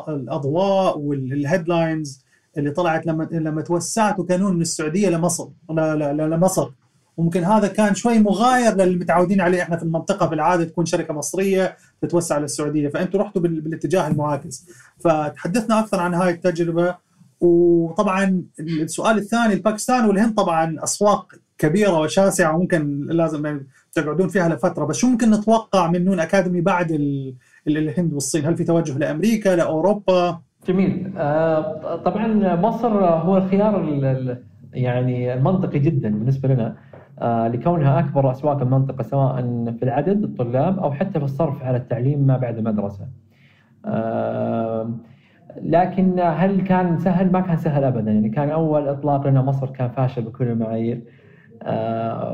الأضواء 0.09 0.99
والهيدلاينز 0.99 2.25
اللي 2.59 2.71
طلعت 2.71 3.07
لما 3.07 3.29
لما 3.33 3.63
توسعتوا 3.63 4.25
كانون 4.25 4.55
من 4.55 4.61
السعودية 4.61 5.09
لمصر 5.09 5.49
لمصر. 5.71 6.71
وممكن 7.17 7.45
هذا 7.45 7.69
كان 7.69 7.95
شوي 7.95 8.19
مغاير 8.19 8.75
للي 8.75 8.97
متعودين 8.97 9.41
عليه 9.41 9.63
إحنا 9.63 9.77
في 9.77 9.83
المنطقة 9.83 10.29
في 10.29 10.35
العادة 10.35 10.65
تكون 10.65 10.87
شركة 10.87 11.15
مصرية 11.15 11.77
تتوسع 12.03 12.39
للسعودية. 12.39 12.89
فانتم 12.89 13.19
رحتوا 13.19 13.43
بالاتجاه 13.43 14.09
المعاكس. 14.09 14.67
فتحدثنا 15.01 15.81
أكثر 15.81 16.01
عن 16.01 16.15
هاي 16.15 16.31
التجربة. 16.31 16.97
وطبعا 17.41 18.43
السؤال 18.61 19.19
الثاني 19.19 19.55
الباكستان 19.55 20.05
والهند 20.05 20.35
طبعا 20.35 20.77
أسواق 20.85 21.35
كبيرة 21.59 22.01
وشاسعة 22.01 22.57
وممكن 22.57 23.07
لازم 23.07 23.61
تقعدون 23.93 24.29
فيها 24.29 24.49
لفترة. 24.49 24.85
بس 24.85 24.97
شو 24.97 25.07
ممكن 25.07 25.31
نتوقع 25.31 25.91
من 25.91 26.05
نون 26.05 26.21
أكاديمي 26.21 26.61
بعد 26.61 26.91
الهند 27.69 28.13
والصين؟ 28.13 28.47
هل 28.47 28.57
في 28.57 28.65
توجه 28.65 28.99
لأمريكا 28.99 29.57
لأوروبا؟ 29.57 30.41
جميل 30.67 31.13
آه 31.19 31.97
طبعا 31.97 32.57
مصر 32.57 32.89
هو 33.05 33.37
الخيار 33.37 34.03
يعني 34.73 35.35
المنطقي 35.35 35.79
جدا 35.79 36.09
بالنسبة 36.11 36.49
لنا 36.49 36.77
آه 37.19 37.49
لكونها 37.49 37.99
أكبر 37.99 38.31
أسواق 38.31 38.63
المنطقة 38.63 39.03
سواء 39.03 39.37
في 39.79 39.83
العدد 39.83 40.23
الطلاب 40.23 40.79
أو 40.79 40.93
حتى 40.93 41.19
في 41.19 41.25
الصرف 41.25 41.63
على 41.63 41.77
التعليم 41.77 42.27
ما 42.27 42.37
بعد 42.37 42.59
المدرسة. 42.59 43.07
آه 43.87 44.91
لكن 45.63 46.21
هل 46.21 46.61
كان 46.61 46.99
سهل؟ 46.99 47.33
ما 47.33 47.41
كان 47.41 47.57
سهل 47.57 47.85
ابدا 47.85 48.11
يعني 48.13 48.29
كان 48.29 48.51
أول 48.51 48.89
إطلاق 48.89 49.27
لنا 49.27 49.43
مصر 49.43 49.71
كان 49.71 49.89
فاشل 49.89 50.23
بكل 50.23 50.49
المعايير. 50.49 51.01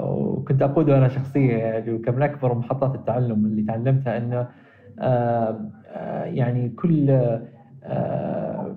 وكنت 0.02 0.62
أقوده 0.62 0.98
أنا 0.98 1.08
شخصيا 1.08 1.58
يعني 1.58 1.92
وكان 1.92 2.22
أكبر 2.22 2.54
محطات 2.54 2.94
التعلم 2.94 3.46
اللي 3.46 3.62
تعلمتها 3.62 4.18
إنه 4.18 4.46
يعني 6.24 6.68
كل 6.68 7.18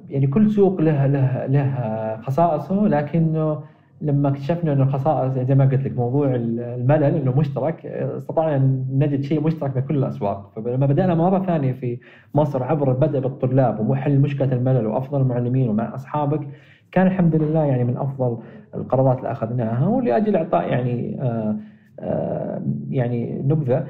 يعني 0.10 0.28
كل 0.28 0.50
سوق 0.52 0.82
له 0.82 1.06
له 1.06 1.45
له 1.45 2.17
خصائصه 2.21 2.88
لكنه 2.88 3.60
لما 4.02 4.30
اكتشفنا 4.30 4.74
إنه 4.74 4.84
الخصائص 4.84 5.34
زي 5.34 5.56
ما 5.56 5.65
قلت 5.65 5.84
لك 5.84 5.97
موضوع 5.97 6.36
الملل 6.36 7.04
إنه 7.04 7.32
مشترك 7.38 7.86
استطعنا 7.86 8.58
نجد 8.93 9.21
شيء 9.21 9.41
مشترك 9.41 9.74
بين 9.74 9.84
كل 9.84 9.97
الأسواق. 9.97 10.52
فلما 10.56 10.86
بدأنا 10.86 11.15
مرة 11.15 11.39
ثانية 11.45 11.74
في 11.74 12.00
مصر 12.36 12.63
عبر 12.63 12.91
البدء 12.91 13.19
بالطلاب 13.19 13.89
وحل 13.89 14.19
مشكلة 14.19 14.54
الملل 14.54 14.86
وأفضل 14.86 15.21
المعلمين 15.21 15.69
ومع 15.69 15.95
أصحابك 15.95 16.47
كان 16.91 17.08
الحمد 17.08 17.36
لله 17.36 17.63
يعني 17.65 17.84
من 17.84 17.97
أفضل 17.97 18.38
القرارات 18.76 19.17
اللي 19.17 19.32
أخذناها 19.32 19.88
ولأجل 19.88 20.36
إعطاء 20.36 20.67
يعني 20.67 21.21
آآ 21.21 21.58
آآ 22.00 22.62
يعني 22.89 23.41
نبذة 23.47 23.86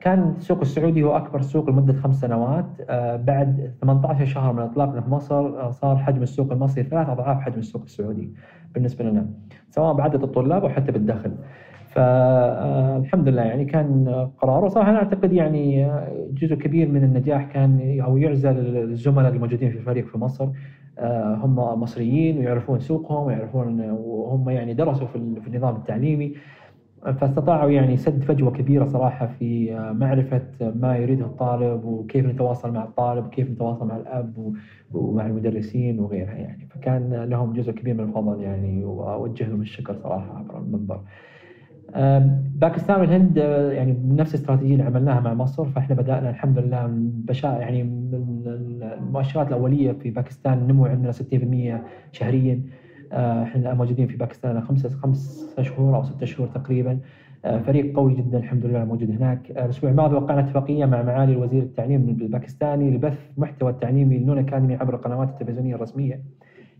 كان 0.00 0.34
السوق 0.36 0.60
السعودي 0.60 1.02
هو 1.02 1.16
أكبر 1.16 1.40
سوق 1.40 1.70
لمدة 1.70 1.92
خمس 1.92 2.20
سنوات. 2.20 2.66
بعد 3.24 3.72
18 3.80 4.24
شهر 4.24 4.52
من 4.52 4.62
اطلاقنا 4.62 5.00
في 5.00 5.10
مصر 5.10 5.70
صار 5.70 5.96
حجم 5.96 6.22
السوق 6.22 6.52
المصري 6.52 6.84
ثلاث 6.84 7.08
أضعاف 7.08 7.40
حجم 7.40 7.58
السوق 7.58 7.82
السعودي 7.82 8.30
بالنسبة 8.74 9.04
لنا 9.04 9.26
سواء 9.70 9.94
بعدد 9.94 10.22
الطلاب 10.22 10.64
أو 10.64 10.68
حتى 10.68 10.92
بالدخل. 10.92 11.32
فالحمد 11.86 13.28
لله 13.28 13.42
يعني 13.42 13.64
كان 13.64 14.08
قرار 14.38 14.64
وصراحة 14.64 14.90
أنا 14.90 14.98
أعتقد 14.98 15.32
يعني 15.32 15.90
جزء 16.32 16.54
كبير 16.54 16.88
من 16.88 17.04
النجاح 17.04 17.44
كان 17.44 18.00
أو 18.04 18.16
يعزى 18.16 18.48
للزملاء 18.48 19.32
الموجودين 19.32 19.70
في 19.70 19.78
الفريق 19.78 20.06
في 20.06 20.18
مصر. 20.18 20.48
هم 21.42 21.56
مصريين 21.56 22.38
ويعرفون 22.38 22.80
سوقهم 22.80 23.26
ويعرفون 23.26 23.90
وهم 23.90 24.50
يعني 24.50 24.74
درسوا 24.74 25.06
في 25.06 25.46
النظام 25.46 25.76
التعليمي. 25.76 26.34
فاستطاعوا 27.02 27.70
يعني 27.70 27.96
سد 27.96 28.22
فجوة 28.22 28.50
كبيرة 28.50 28.84
صراحة 28.86 29.26
في 29.26 29.74
معرفة 30.00 30.42
ما 30.60 30.96
يريده 30.96 31.24
الطالب 31.24 31.84
وكيف 31.84 32.26
نتواصل 32.26 32.72
مع 32.72 32.84
الطالب 32.84 33.26
وكيف 33.26 33.50
نتواصل 33.50 33.86
مع 33.86 33.96
الأب 33.96 34.54
ومع 34.92 35.26
المدرسين 35.26 36.00
وغيرها 36.00 36.34
يعني 36.34 36.66
فكان 36.70 37.24
لهم 37.24 37.52
جزء 37.52 37.72
كبير 37.72 37.94
من 37.94 38.04
الفضل 38.04 38.40
يعني 38.42 38.84
وأوجه 38.84 39.48
لهم 39.48 39.60
الشكر 39.60 39.96
صراحة 40.02 40.38
عبر 40.38 40.58
المنبر. 40.58 41.00
باكستان 42.56 43.00
والهند 43.00 43.36
يعني 43.72 43.96
نفس 44.08 44.34
الاستراتيجيه 44.34 44.72
اللي 44.72 44.84
عملناها 44.84 45.20
مع 45.20 45.34
مصر 45.34 45.64
فإحنا 45.64 45.94
بدأنا 45.96 46.30
الحمد 46.30 46.58
لله 46.58 46.86
بشا 47.00 47.46
يعني 47.46 47.82
من 47.82 48.10
المؤشرات 48.98 49.48
الأولية 49.48 49.92
في 49.92 50.10
باكستان 50.10 50.66
نمو 50.68 50.86
عندنا 50.86 51.12
60% 51.12 51.80
شهريا 52.12 52.62
إحنا 53.12 53.74
موجودين 53.74 54.06
في 54.06 54.16
باكستان 54.16 54.60
خمسة 54.60 54.88
خمس 54.88 55.54
شهور 55.60 55.96
أو 55.96 56.02
ستة 56.02 56.26
شهور 56.26 56.48
تقريبا. 56.48 56.98
فريق 57.66 57.96
قوي 57.96 58.14
جدا 58.14 58.38
الحمد 58.38 58.66
لله 58.66 58.84
موجود 58.84 59.10
هناك. 59.10 59.50
الأسبوع 59.50 59.90
الماضي 59.90 60.14
وقعنا 60.14 60.40
اتفاقية 60.40 60.84
مع 60.84 61.02
معالي 61.02 61.36
وزير 61.36 61.62
التعليم 61.62 62.16
الباكستاني 62.20 62.90
لبث 62.90 63.18
محتوى 63.38 63.70
التعليمي 63.70 64.18
للنون 64.18 64.38
أكاديمي 64.38 64.74
عبر 64.74 64.94
القنوات 64.94 65.28
التلفزيونية 65.28 65.74
الرسمية. 65.74 66.20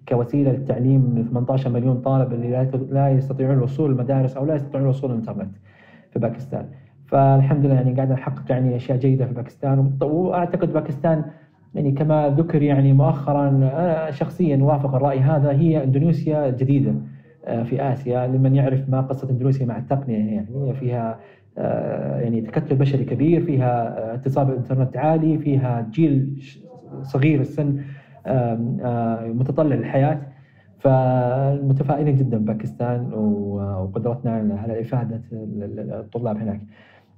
كوسيلة 0.08 0.52
للتعليم 0.52 1.18
ل 1.18 1.28
18 1.28 1.70
مليون 1.70 2.00
طالب 2.00 2.32
اللي 2.32 2.70
لا 2.90 3.10
يستطيعون 3.10 3.54
الوصول 3.54 3.90
للمدارس 3.90 4.36
أو 4.36 4.44
لا 4.44 4.54
يستطيعون 4.54 4.84
الوصول 4.84 5.10
للإنترنت 5.10 5.56
في 6.12 6.18
باكستان. 6.18 6.66
فالحمد 7.06 7.66
لله 7.66 7.74
يعني 7.74 7.94
قاعد 7.94 8.12
نحقق 8.12 8.50
يعني 8.50 8.76
أشياء 8.76 8.98
جيدة 8.98 9.26
في 9.26 9.34
باكستان. 9.34 9.92
وأعتقد 10.02 10.72
باكستان 10.72 11.24
يعني 11.74 11.92
كما 11.92 12.28
ذكر 12.28 12.62
يعني 12.62 12.92
مؤخرا 12.92 13.48
أنا 13.48 14.10
شخصيا 14.10 14.56
وافق 14.56 14.94
الرأي 14.94 15.18
هذا 15.20 15.50
هي 15.50 15.84
إندونيسيا 15.84 16.48
الجديده 16.48 16.94
في 17.64 17.82
آسيا 17.92 18.26
لمن 18.26 18.54
يعرف 18.54 18.88
ما 18.88 19.00
قصة 19.00 19.30
إندونيسيا 19.30 19.66
مع 19.66 19.78
التقنية 19.78 20.34
يعني 20.34 20.74
فيها 20.80 21.18
يعني 22.20 22.40
تكتل 22.40 22.76
بشري 22.76 23.04
كبير 23.04 23.42
فيها 23.44 24.14
اتصال 24.14 24.44
بالإنترنت 24.44 24.96
عالي 24.96 25.38
فيها 25.38 25.86
جيل 25.90 26.42
صغير 27.02 27.40
السن 27.40 27.80
متطلع 29.38 29.74
للحياة 29.76 30.20
فمتفائلين 30.78 32.16
جدا 32.16 32.38
باكستان 32.38 33.12
وقدرتنا 33.14 34.58
على 34.62 34.80
إفادة 34.80 35.20
الطلاب 35.32 36.36
هناك. 36.36 36.60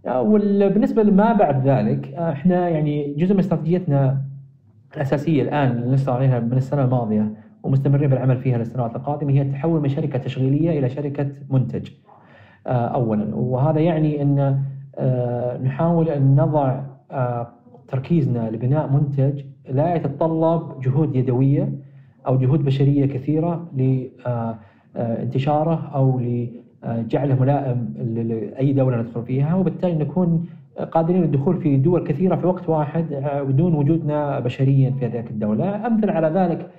وبالنسبه 0.08 1.02
لما 1.02 1.32
بعد 1.32 1.68
ذلك 1.68 2.14
إحنا 2.14 2.68
يعني 2.68 3.14
جزء 3.14 3.32
من 3.32 3.38
استراتيجيتنا 3.40 4.20
الأساسية 4.96 5.42
الآن 5.42 5.70
اللي 5.70 5.94
نشتغل 5.94 6.16
عليها 6.16 6.40
من 6.40 6.56
السنة 6.56 6.84
الماضية 6.84 7.32
ومستمرين 7.62 8.10
بالعمل 8.10 8.36
فيها 8.36 8.58
للسنوات 8.58 8.96
القادمة 8.96 9.32
هي 9.32 9.42
التحول 9.42 9.80
من 9.80 9.88
شركة 9.88 10.18
تشغيلية 10.18 10.78
إلى 10.78 10.88
شركة 10.88 11.26
منتج 11.50 11.90
اولا. 12.66 13.34
وهذا 13.34 13.80
يعني 13.80 14.22
أن 14.22 14.60
نحاول 15.64 16.08
أن 16.08 16.36
نضع 16.36 16.80
تركيزنا 17.88 18.50
لبناء 18.50 18.92
منتج 18.92 19.44
لا 19.70 19.94
يتطلب 19.94 20.80
جهود 20.80 21.16
يدوية 21.16 21.72
أو 22.26 22.38
جهود 22.38 22.64
بشرية 22.64 23.06
كثيرة 23.06 23.66
لانتشاره 24.96 25.90
أو 25.94 26.20
لجعله 26.20 27.40
ملائم 27.40 27.94
لأي 27.98 28.72
دولة 28.72 29.00
ندخل 29.00 29.22
فيها 29.22 29.54
وبالتالي 29.54 29.94
نكون 29.94 30.46
قادرين 30.78 31.22
للدخول 31.22 31.56
في 31.56 31.76
دول 31.76 32.04
كثيرة 32.04 32.36
في 32.36 32.46
وقت 32.46 32.68
واحد 32.68 33.04
بدون 33.48 33.74
وجودنا 33.74 34.40
بشريا 34.40 34.90
في 34.90 35.06
ذلك 35.06 35.30
الدولة، 35.30 35.86
امثل 35.86 36.10
على 36.10 36.26
ذلك 36.26 36.70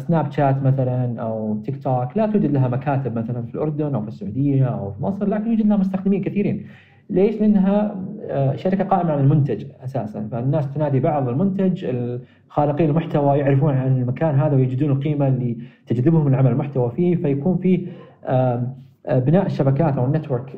سناب 0.00 0.30
شات 0.30 0.62
مثلا 0.62 1.22
أو 1.22 1.56
تيك 1.64 1.82
توك 1.82 2.16
لا 2.16 2.26
توجد 2.26 2.52
لها 2.52 2.68
مكاتب 2.68 3.18
مثلا 3.18 3.42
في 3.42 3.54
الأردن 3.54 3.94
أو 3.94 4.02
في 4.02 4.08
السعودية 4.08 4.64
أو 4.64 4.90
في 4.90 5.02
مصر 5.02 5.28
لكن 5.28 5.50
يوجد 5.50 5.66
لها 5.66 5.76
مستخدمين 5.76 6.22
كثيرين. 6.22 6.66
ليش؟ 7.10 7.40
لأنها 7.40 7.96
شركة 8.54 8.84
قائمة 8.84 9.12
على 9.12 9.20
المنتج 9.20 9.64
أساسا، 9.84 10.28
فالناس 10.32 10.74
تنادي 10.74 11.00
بعض 11.00 11.28
المنتج، 11.28 11.86
خالقين 12.48 12.90
المحتوى 12.90 13.38
يعرفون 13.38 13.74
عن 13.74 13.96
المكان 13.96 14.34
هذا 14.34 14.56
ويجدون 14.56 14.90
القيمة 14.90 15.28
اللي 15.28 15.56
تجذبهم 15.86 16.26
العمل 16.26 16.50
المحتوى 16.50 16.90
فيه 16.90 17.16
فيكون 17.16 17.56
في 17.56 17.86
بناء 19.08 19.46
الشبكات 19.46 19.98
أو 19.98 20.04
النتورك 20.04 20.54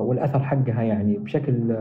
والأثر 0.00 0.38
حقها 0.38 0.82
يعني 0.82 1.18
بشكل 1.18 1.76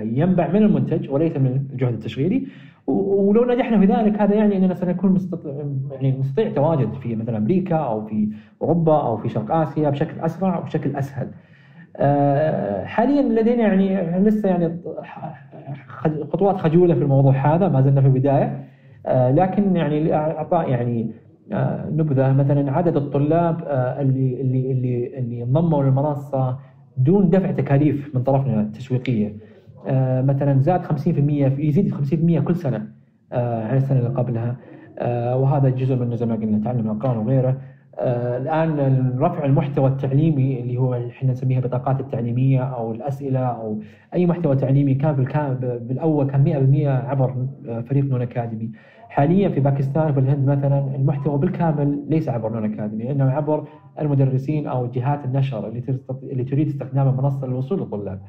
ينبع 0.00 0.48
من 0.48 0.62
المنتج 0.62 1.10
وليس 1.10 1.36
من 1.36 1.66
الجهد 1.72 1.92
التشغيلي 1.92 2.46
ولو 2.86 3.44
نجحنا 3.44 3.80
في 3.80 3.86
ذلك 3.86 4.20
هذا 4.20 4.34
يعني 4.34 4.56
أننا 4.56 4.74
سنكون 4.74 5.12
مستطيع 5.12 5.52
يعني 5.90 6.18
نستطيع 6.18 6.50
تواجد 6.50 6.92
في 6.92 7.16
مثلا 7.16 7.38
أمريكا 7.38 7.76
أو 7.76 8.06
في 8.06 8.28
أوروبا 8.62 9.02
أو 9.02 9.16
في 9.16 9.28
شرق 9.28 9.54
آسيا 9.54 9.90
بشكل 9.90 10.20
أسرع 10.20 10.58
وبشكل 10.58 10.96
أسهل. 10.96 11.28
حاليا 12.86 13.22
لدينا 13.22 13.62
يعني 13.62 14.18
لسه 14.20 14.48
يعني 14.48 14.80
خطوات 16.32 16.56
خجولة 16.56 16.94
في 16.94 17.02
الموضوع 17.02 17.32
هذا 17.32 17.68
ما 17.68 17.80
زلنا 17.80 18.00
في 18.00 18.06
البداية 18.06 18.64
لكن 19.08 19.76
يعني 19.76 20.14
اعطاء 20.14 20.70
يعني 20.70 21.10
نبذة. 21.90 22.32
مثلا 22.32 22.72
عدد 22.72 22.96
الطلاب 22.96 23.60
اللي 24.00 24.40
اللي 24.40 24.72
اللي 24.72 25.18
اللي 25.18 25.42
انضموا 25.42 25.82
للمنصة 25.82 26.58
دون 26.96 27.30
دفع 27.30 27.50
تكاليف 27.50 28.14
من 28.14 28.22
طرفنا 28.22 28.60
التسويقيه 28.60 29.36
مثلا 30.22 30.60
زاد 30.60 30.82
50% 30.84 31.58
يزيد 31.58 31.94
50% 31.94 32.40
كل 32.40 32.56
سنة 32.56 32.86
عن 33.32 33.76
السنة 33.76 33.98
اللي 33.98 34.08
قبلها. 34.10 34.56
وهذا 35.34 35.68
جزء 35.68 35.96
منه 35.96 36.14
زي 36.14 36.26
ما 36.26 36.34
قلنا 36.34 36.64
تعلم 36.64 36.80
الارقام 36.80 37.18
وغيره. 37.18 37.56
آه 37.98 38.38
الآن 38.38 39.12
رفع 39.18 39.44
المحتوى 39.44 39.88
التعليمي 39.88 40.60
اللي 40.60 40.76
هو 40.76 40.94
إحنا 40.94 41.32
نسميها 41.32 41.60
بطاقات 41.60 42.00
التعليمية 42.00 42.60
أو 42.60 42.92
الأسئلة 42.92 43.38
أو 43.40 43.78
أي 44.14 44.26
محتوى 44.26 44.56
تعليمي 44.56 44.94
كان 44.94 45.14
بالأول 45.88 46.26
كان 46.26 46.44
100% 46.44 46.88
عبر 47.10 47.34
آه، 47.68 47.80
فريق 47.80 48.04
نون 48.04 48.22
أكاديمي. 48.22 48.70
حاليا 49.12 49.48
في 49.48 49.60
باكستان 49.60 50.10
وفي 50.10 50.20
الهند 50.20 50.50
مثلا 50.50 50.96
المحتوى 50.96 51.38
بالكامل 51.38 52.04
ليس 52.08 52.28
عبر 52.28 52.52
نون 52.52 52.72
اكاديمي 52.72 53.10
إنما 53.10 53.30
عبر 53.30 53.64
المدرسين 54.00 54.66
أو 54.66 54.86
جهات 54.86 55.24
النشر 55.24 55.68
اللي 55.68 55.82
اللي 56.22 56.44
تريد 56.44 56.66
استخدام 56.68 57.08
المنصة 57.08 57.46
للوصول 57.46 57.80
للطلاب. 57.80 58.20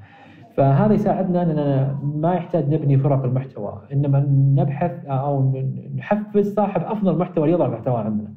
فهذا 0.58 0.94
يساعدنا 0.94 1.44
إننا 1.44 1.98
ما 2.04 2.34
يحتاج 2.34 2.74
نبني 2.74 2.98
فرق 2.98 3.24
المحتوى 3.24 3.82
إنما 3.94 4.26
نبحث 4.58 5.06
أو 5.06 5.54
نحفز 5.96 6.54
صاحب 6.54 6.82
أفضل 6.82 7.18
محتوى 7.18 7.48
ليضع 7.48 7.68
محتوى 7.68 7.98
عندنا. 7.98 8.30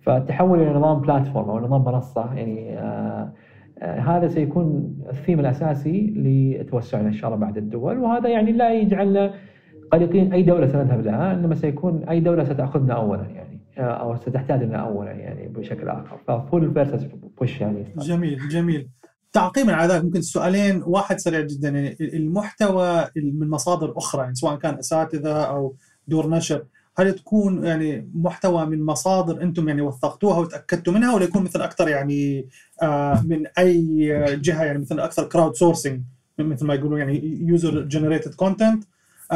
فالتحول 0.00 0.62
إلى 0.62 0.74
نظام 0.74 1.00
platform 1.00 1.50
أو 1.50 1.58
نظام 1.60 1.84
منصة 1.84 2.34
يعني 2.34 2.78
آه 2.78 3.32
آه 3.78 4.00
هذا 4.00 4.28
سيكون 4.28 4.94
الثيم 5.10 5.40
الأساسي 5.40 6.14
لتوسعنا 6.16 7.08
إن 7.08 7.12
شاء 7.12 7.30
الله 7.30 7.40
بعد 7.46 7.56
الدول 7.56 7.98
وهذا 7.98 8.28
يعني 8.28 8.52
لا 8.52 8.72
يجعلنا 8.74 9.30
قلقين 9.92 10.32
أي 10.32 10.42
دولة 10.42 10.68
سنذهب 10.68 11.00
لها 11.00 11.32
إنما 11.32 11.54
سيكون 11.54 12.04
أي 12.04 12.20
دولة 12.20 12.44
ستأخذنا 12.44 12.94
اولا 12.94 13.22
يعني 13.22 13.60
أو 13.78 14.16
ستحتاجنا 14.16 14.76
اولا 14.76 15.10
يعني 15.10 15.48
بشكل 15.48 15.88
آخر. 15.88 16.18
ف 16.28 16.37
pull 16.37 16.74
versus 16.74 17.06
push 17.40 17.60
يعني. 17.60 17.86
جميل 17.98 18.48
جميل. 18.48 18.88
تعقيبا 19.32 19.72
على 19.72 19.94
ذلك 19.94 20.04
ممكن 20.04 20.20
سؤالين 20.22 20.82
واحد 20.86 21.18
سريع 21.18 21.40
جدا. 21.40 21.68
يعني 21.68 21.96
المحتوى 22.00 23.04
من 23.16 23.50
مصادر 23.50 23.94
أخرى 23.96 24.22
يعني 24.22 24.34
سواء 24.34 24.56
كان 24.56 24.74
أساتذة 24.74 25.42
أو 25.42 25.76
دور 26.08 26.30
نشر 26.30 26.64
هل 26.98 27.12
تكون 27.12 27.64
يعني 27.64 28.10
محتوى 28.14 28.66
من 28.66 28.84
مصادر 28.84 29.42
أنتم 29.42 29.68
يعني 29.68 29.82
وثقتوها 29.82 30.38
وتأكدتوا 30.38 30.92
منها 30.92 31.14
ولا 31.14 31.24
يكون 31.24 31.42
مثل 31.42 31.62
أكثر 31.62 31.88
يعني 31.88 32.46
آه 32.82 33.22
من 33.26 33.46
أي 33.58 34.08
جهة 34.36 34.64
يعني 34.64 34.78
مثل 34.78 35.00
أكثر 35.00 35.24
crowd 35.24 35.54
sourcing 35.54 36.00
مثل 36.38 36.66
ما 36.66 36.74
يقولون 36.74 36.98
يعني 36.98 37.38
user 37.42 37.80
generated 37.80 38.34
content 38.34 38.84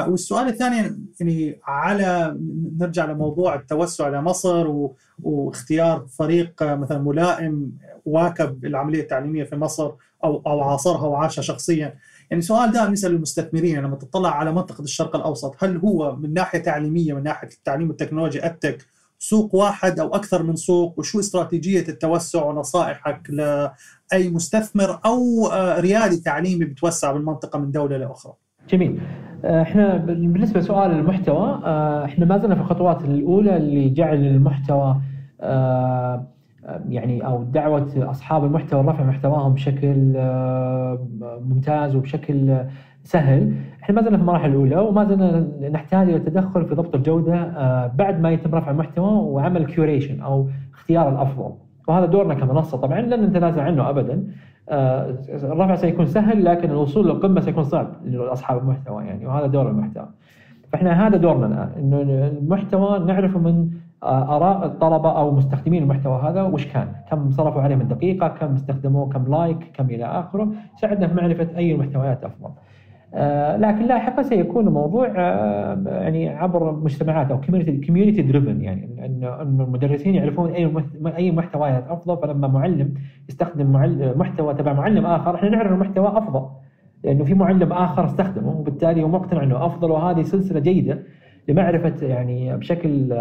والسؤال 0.04 0.48
الثاني 0.48 0.76
يعني 1.20 1.60
على 1.64 2.36
نرجع 2.80 3.04
لموضوع 3.04 3.54
التوسع 3.54 4.08
لمصر 4.08 4.88
واختيار 5.22 6.06
فريق 6.18 6.62
مثلا 6.62 6.98
ملائم 6.98 7.72
واكب 8.04 8.64
العملية 8.64 9.00
التعليمية 9.00 9.44
في 9.44 9.56
مصر 9.56 9.92
أو 10.24 10.42
أو 10.46 10.60
عاصرها 10.60 11.06
وعاشها 11.06 11.42
شخصيا. 11.42 11.94
يعني 12.30 12.42
سؤال 12.42 12.72
دائما 12.72 12.90
نسال 12.90 13.12
المستثمرين 13.12 13.78
لما 13.78 13.96
تطلع 13.96 14.30
على 14.30 14.52
منطقة 14.52 14.82
الشرق 14.82 15.16
الأوسط 15.16 15.64
هل 15.64 15.76
هو 15.76 16.16
من 16.16 16.34
ناحية 16.34 16.58
تعليمية 16.58 17.12
من 17.12 17.22
ناحية 17.22 17.48
التعليم 17.48 17.88
والتكنولوجيا 17.88 18.46
التك 18.46 18.86
سوق 19.18 19.54
واحد 19.54 20.00
أو 20.00 20.14
أكثر 20.14 20.42
من 20.42 20.56
سوق؟ 20.56 20.98
وشو 20.98 21.20
استراتيجية 21.20 21.88
التوسع 21.88 22.44
ونصائحك 22.44 23.30
لأي 23.30 24.28
مستثمر 24.30 25.00
أو 25.04 25.46
آه، 25.46 25.80
ريادي 25.80 26.16
تعليمي 26.16 26.64
بتوسع 26.64 27.12
بالمنطقة 27.12 27.58
من 27.58 27.70
دولة 27.70 27.96
لأخرى؟ 27.96 28.32
جميل. 28.70 29.00
آه، 29.00 29.25
إحنا 29.44 29.96
بالنسبة 29.96 30.60
لسؤال 30.60 30.90
المحتوى 30.90 31.60
آه، 31.64 32.04
إحنا 32.04 32.24
ما 32.24 32.38
زلنا 32.38 32.54
في 32.54 32.60
الخطوات 32.60 33.04
الأولى 33.04 33.56
اللي 33.56 33.88
جعل 33.88 34.26
المحتوى 34.26 34.96
يعني 36.88 37.26
أو 37.26 37.42
دعوة 37.44 37.92
أصحاب 37.96 38.44
المحتوى 38.44 38.82
لرفع 38.82 39.04
محتواهم 39.04 39.54
بشكل 39.54 40.12
آه، 40.16 40.98
ممتاز 41.48 41.96
وبشكل 41.96 42.58
سهل. 43.02 43.54
إحنا 43.82 43.94
ما 43.94 44.02
زلنا 44.02 44.16
في 44.16 44.22
المراحل 44.22 44.50
الأولى 44.50 44.76
وما 44.76 45.04
زلنا 45.04 45.48
نحتاج 45.70 46.08
إلى 46.08 46.16
التدخل 46.16 46.64
في 46.64 46.74
ضبط 46.74 46.94
الجودة 46.94 47.34
آه، 47.34 47.86
بعد 47.86 48.20
ما 48.20 48.30
يتم 48.30 48.54
رفع 48.54 48.70
المحتوى 48.70 49.10
وعمل 49.12 49.66
curation 49.66 50.20
أو 50.20 50.48
اختيار 50.74 51.08
الأفضل. 51.08 51.52
وهذا 51.88 52.06
دورنا 52.06 52.34
كمنصة 52.34 52.76
طبعا 52.78 53.00
لن 53.00 53.24
نتنازل 53.24 53.60
عنه 53.60 53.88
ابدا. 53.90 54.12
آه، 54.14 54.24
الرفع 54.70 55.74
سيكون 55.74 56.06
سهل 56.06 56.44
لكن 56.44 56.70
الوصول 56.70 57.06
للقمة 57.06 57.40
سيكون 57.40 57.64
صعب 57.64 57.86
لأصحاب 58.04 58.58
المحتوى 58.58 59.04
يعني 59.04 59.26
وهذا 59.26 59.46
دور 59.46 59.70
المحتوى 59.70 60.08
فإحنا 60.72 61.06
هذا 61.06 61.16
دورنا 61.16 61.46
الآن 61.46 61.70
إنه 61.78 62.00
المحتوى 62.26 62.98
نعرفه 62.98 63.38
من 63.38 63.70
آراء 64.04 64.66
الطلبة 64.66 65.18
أو 65.18 65.30
مستخدمين 65.30 65.82
المحتوى 65.82 66.20
هذا 66.22 66.42
وش 66.42 66.66
كان؟ 66.66 66.88
كم 67.10 67.30
صرفوا 67.30 67.62
عليه 67.62 67.76
من 67.76 67.88
دقيقة؟ 67.88 68.28
كم 68.28 68.54
استخدموه؟ 68.54 69.08
كم 69.08 69.24
like؟ 69.30 69.58
كم 69.74 69.84
إلى 69.84 70.04
آخره؟ 70.04 70.48
ساعدنا 70.80 71.06
في 71.06 71.14
معرفة 71.14 71.48
أي 71.56 71.72
المحتويات 71.72 72.24
أفضل. 72.24 72.50
آه 73.18 73.56
لكن 73.56 73.86
لاحقا 73.86 74.22
سيكون 74.22 74.66
الموضوع 74.66 75.12
آه 75.16 75.82
يعني 75.86 76.28
عبر 76.28 76.72
مجتمعات 76.72 77.30
أو 77.30 77.40
community 77.86 78.22
driven 78.22 78.60
يعني 78.60 79.06
انه 79.06 79.42
المدرسين 79.42 80.14
يعرفون 80.14 80.50
أي 80.50 80.72
أي 81.16 81.30
محتويات 81.30 81.88
أفضل 81.88 82.16
فلما 82.16 82.48
معلم 82.48 82.94
يستخدم 83.28 83.72
محتوى 84.16 84.54
تبع 84.54 84.72
معلم 84.72 85.06
آخر 85.06 85.34
إحنا 85.34 85.48
نعرف 85.48 85.72
المحتوى 85.72 86.08
أفضل 86.08 86.46
لأنه 87.04 87.24
في 87.24 87.34
معلم 87.34 87.72
آخر 87.72 88.04
استخدمه 88.04 88.60
وبالتالي 88.60 89.02
هو 89.02 89.08
مقتنع 89.08 89.42
إنه 89.42 89.66
أفضل 89.66 89.90
وهذه 89.90 90.22
سلسلة 90.22 90.60
جيدة 90.60 91.02
لمعرفة 91.48 92.06
يعني 92.06 92.56
بشكل 92.56 93.12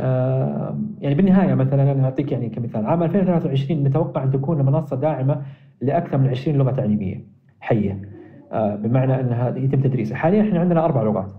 آه 0.00 0.78
يعني 1.00 1.14
بالنهاية 1.14 1.54
مثلا 1.54 1.92
أنا 1.92 2.04
أعطيك 2.04 2.32
يعني 2.32 2.48
كمثال. 2.48 2.86
عام 2.86 3.02
2023 3.02 3.84
نتوقع 3.84 4.22
أن 4.22 4.30
تكون 4.30 4.60
المنصه 4.60 4.96
داعمة 4.96 5.42
لأكثر 5.80 6.18
من 6.18 6.28
20 6.28 6.56
لغة 6.56 6.70
تعليمية 6.70 7.24
حية. 7.60 8.13
بمعنى 8.54 9.20
انها 9.20 9.56
يتم 9.56 9.80
تدريسها. 9.80 10.16
حاليا 10.16 10.42
إحنا 10.42 10.60
عندنا 10.60 10.84
أربع 10.84 11.02
لغات. 11.02 11.32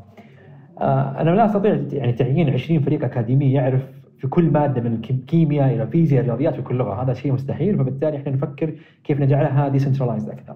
آه، 0.81 1.21
أنا 1.21 1.29
لا 1.29 1.45
أستطيع 1.45 1.79
يعني 1.91 2.13
تعيين 2.13 2.49
20 2.49 2.79
فريق 2.79 3.03
أكاديمي 3.03 3.51
يعرف 3.51 3.81
في 4.17 4.27
كل 4.27 4.51
مادة 4.51 4.81
من 4.81 4.93
الكيمياء 4.93 5.73
إلى 5.73 5.83
الفيزياء 5.83 6.21
الرياضيات 6.21 6.55
في 6.55 6.61
كل 6.61 6.75
لغة. 6.75 7.03
هذا 7.03 7.13
شيء 7.13 7.33
مستحيل. 7.33 7.77
فبالتالي 7.77 8.17
إحنا 8.17 8.31
نفكر 8.31 8.73
كيف 9.03 9.19
نجعلها 9.19 9.67
ديسنترلايزد 9.67 10.29
أكثر. 10.29 10.55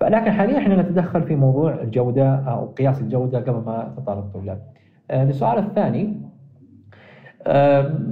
فلكن 0.00 0.30
حاليا 0.30 0.58
إحنا 0.58 0.82
نتدخل 0.82 1.22
في 1.22 1.36
موضوع 1.36 1.74
الجودة 1.82 2.34
أو 2.34 2.66
قياس 2.66 3.00
الجودة 3.00 3.38
قبل 3.38 3.66
ما 3.66 3.94
تطالب 3.96 4.18
الطلاب. 4.18 4.62
السؤال 5.10 5.58
آه، 5.58 5.60
الثاني 5.60 6.14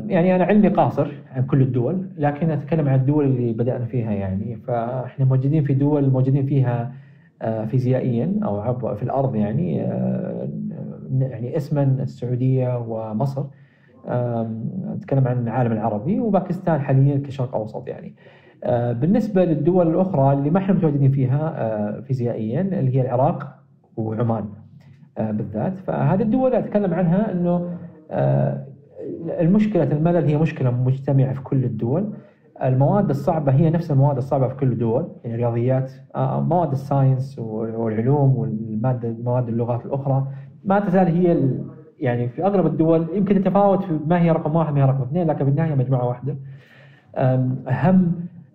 يعني 0.07 0.37
أنا 0.37 0.45
علمي 0.45 0.69
قاصر 0.69 1.09
عن 1.35 1.47
كل 1.47 1.63
الدول 1.63 2.09
لكن 2.19 2.51
أتكلم 2.51 2.89
عن 2.89 2.95
الدول 2.95 3.25
اللي 3.25 3.53
بدأنا 3.53 3.85
فيها 3.85 4.13
يعني. 4.13 4.57
فإحنا 4.57 5.25
موجودين 5.25 5.65
في 5.65 5.75
دول 5.75 6.11
موجودين 6.11 6.47
فيها 6.47 6.83
آه، 6.83 7.06
فيزيائيا 7.41 8.41
أو 8.45 8.75
في 8.97 9.03
الأرض 9.03 9.35
يعني 9.35 9.83
آه، 9.83 10.49
يعني 11.21 11.57
اسما 11.57 11.83
السعودية 11.83 12.79
ومصر. 12.89 13.45
أتكلم 14.89 15.29
عن 15.29 15.43
العالم 15.43 15.73
العربي 15.73 16.21
وباكستان 16.21 16.81
حاليا 16.81 17.19
كشرق 17.19 17.55
أوسط 17.55 17.89
يعني. 17.89 18.15
آه، 18.65 18.93
بالنسبة 18.93 19.45
للدول 19.45 19.89
الأخرى 19.89 20.33
اللي 20.33 20.51
ما 20.51 20.59
إحنا 20.59 20.75
متواجدين 20.75 21.11
فيها 21.11 22.01
فيزيائيا 22.01 22.61
اللي 22.61 22.97
هي 22.97 23.01
العراق 23.01 23.57
وعمان 23.97 24.45
بالذات. 25.19 25.79
فهذه 25.79 26.23
الدول 26.23 26.55
أتكلم 26.55 26.95
عنها 26.95 27.33
إنه 27.33 27.77
المشكلة 29.41 29.83
الملل 29.83 30.25
هي 30.25 30.37
مشكلة 30.37 30.71
مجتمعة 30.71 31.33
في 31.33 31.43
كل 31.43 31.65
الدول. 31.65 32.13
المواد 32.63 33.11
الصعبة 33.11 33.53
هي 33.53 33.71
نفس 33.71 33.91
المواد 33.91 34.17
الصعبة 34.17 34.49
في 34.49 34.55
كل 34.55 34.73
الدول 34.73 35.09
يعني 35.25 35.35
الرياضيات 35.35 35.93
آه، 36.15 36.41
مواد 36.41 36.71
الساينس 36.71 37.39
والعلوم 37.39 38.37
والمادة 38.37 39.17
مواد 39.25 39.49
اللغات 39.49 39.87
الأخرى. 39.87 40.27
ما 40.65 40.81
تزال 40.81 41.07
هي 41.07 41.51
يعني 42.01 42.29
في 42.29 42.47
أغلب 42.47 42.67
الدول 42.67 43.07
يمكن 43.15 43.35
تتفاوت 43.35 43.83
في 43.85 43.99
ما 44.07 44.21
هي 44.23 44.31
رقم 44.31 44.57
واحد 44.57 44.75
ما 44.75 44.81
هي 44.81 44.85
رقم 44.85 45.03
اثنين 45.03 45.27
لكن 45.27 45.45
بالنهاية 45.45 45.75
مجموعة 45.75 46.09
واحدة. 46.09 46.37
أهم 47.17 48.13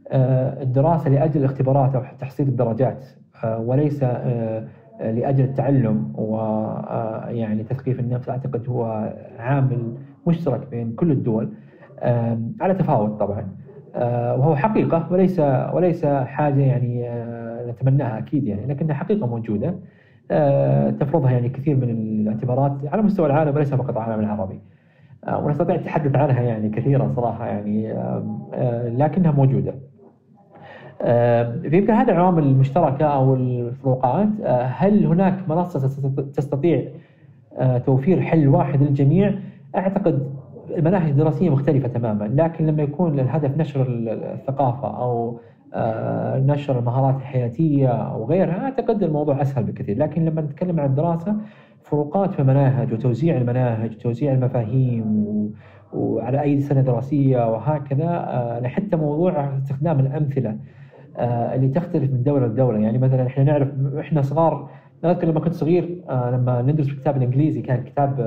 آه، 0.08 0.64
الدراسة 0.64 1.10
لأجل 1.10 1.40
الاختبارات 1.40 1.96
أو 1.96 2.04
تحصيل 2.20 2.48
الدرجات 2.48 3.06
آه، 3.44 3.60
وليس 3.60 4.04
لأجل 5.00 5.44
التعلم 5.44 6.14
ويعني 6.16 7.64
تثقيف 7.64 8.00
النفس. 8.00 8.30
أعتقد 8.30 8.70
هو 8.70 9.14
عامل 9.40 9.94
مشترك 10.28 10.68
بين 10.72 10.92
كل 10.94 11.12
الدول. 11.12 11.50
على 12.62 12.74
تفاوت 12.74 13.20
طبعا. 13.20 13.40
آه، 13.40 13.71
وهو 13.95 14.56
حقيقة 14.56 15.08
وليس 15.12 15.39
وليس 15.73 16.06
حاجة 16.06 16.62
يعني 16.62 17.10
آه، 17.10 17.71
نتمناها 17.71 18.17
أكيد 18.17 18.47
يعني 18.47 18.65
لكنها 18.65 18.95
حقيقة 18.95 19.27
موجودة. 19.27 19.75
آه، 20.32 20.89
تفرضها 20.89 21.32
يعني 21.32 21.49
كثير 21.49 21.75
من 21.75 21.89
الاعتبارات 21.89 22.77
على 22.86 23.01
مستوى 23.01 23.25
العالم 23.25 23.56
وليس 23.56 23.73
فقط 23.73 23.97
العالم 23.97 24.19
العربي. 24.19 24.60
ونستطيع 25.34 25.75
التحدث 25.75 26.15
عنها 26.15 26.41
يعني 26.41 26.69
كثيرا 26.69 27.12
صراحة 27.15 27.47
يعني 27.47 27.93
لكنها 28.97 29.32
موجودة. 29.32 29.73
يمكن 31.63 31.93
هذه 31.93 32.12
العوامل 32.12 32.43
المشتركة 32.43 33.06
أو 33.06 33.36
الفروقات 33.36 34.27
هل 34.65 35.06
هناك 35.06 35.49
منصة 35.49 35.80
تستطيع 36.36 36.84
توفير 37.86 38.21
حل 38.21 38.47
واحد 38.47 38.84
للجميع؟ 38.84 39.34
أعتقد 39.75 40.40
المناهج 40.69 41.10
الدراسية 41.10 41.50
مختلفة 41.50 41.88
تماما 41.88 42.24
لكن 42.24 42.65
لما 42.65 42.84
يكون 42.84 43.19
الهدف 43.19 43.58
نشر 43.58 43.86
الثقافة 43.89 44.88
أو 45.02 45.39
آه، 45.74 46.39
نشر 46.39 46.80
المهارات 46.80 47.15
الحياتيه 47.15 47.88
أو 47.88 48.26
غيرها 48.26 48.63
أعتقد 48.63 49.04
الموضوع 49.04 49.41
أسهل 49.41 49.63
بكثير. 49.63 49.97
لكن 49.97 50.26
لما 50.26 50.41
نتكلم 50.41 50.80
عن 50.80 50.89
الدراسة 50.89 51.36
فروقات 51.84 52.34
في 52.34 52.39
المناهج 52.39 52.93
وتوزيع 52.93 53.38
المناهج 53.38 53.91
وتوزيع 53.95 54.34
المفاهيم 54.34 55.26
وعلى 55.93 56.41
أي 56.41 56.60
سنة 56.60 56.82
دراسية 56.82 57.52
وهكذا 57.52 58.08
آه، 58.08 58.67
حتى 58.67 58.95
موضوع 58.97 59.58
استخدام 59.58 60.00
الأمثلة 60.00 60.58
آه، 61.17 61.56
اللي 61.56 61.67
تختلف 61.67 62.12
من 62.12 62.24
دولة 62.24 62.47
لدولة. 62.47 62.80
يعني 62.80 62.97
مثلا 62.97 63.28
إحنا 63.28 63.43
نعرف 63.43 63.69
إحنا 64.00 64.21
صغار 64.21 64.69
أذكر 65.06 65.28
لما 65.28 65.39
كنت 65.39 65.54
صغير 65.54 66.02
لما 66.10 66.62
ندرس 66.62 66.89
الكتاب 66.89 67.17
الإنجليزي 67.17 67.62
كان 67.62 67.84
كتاب 67.84 68.19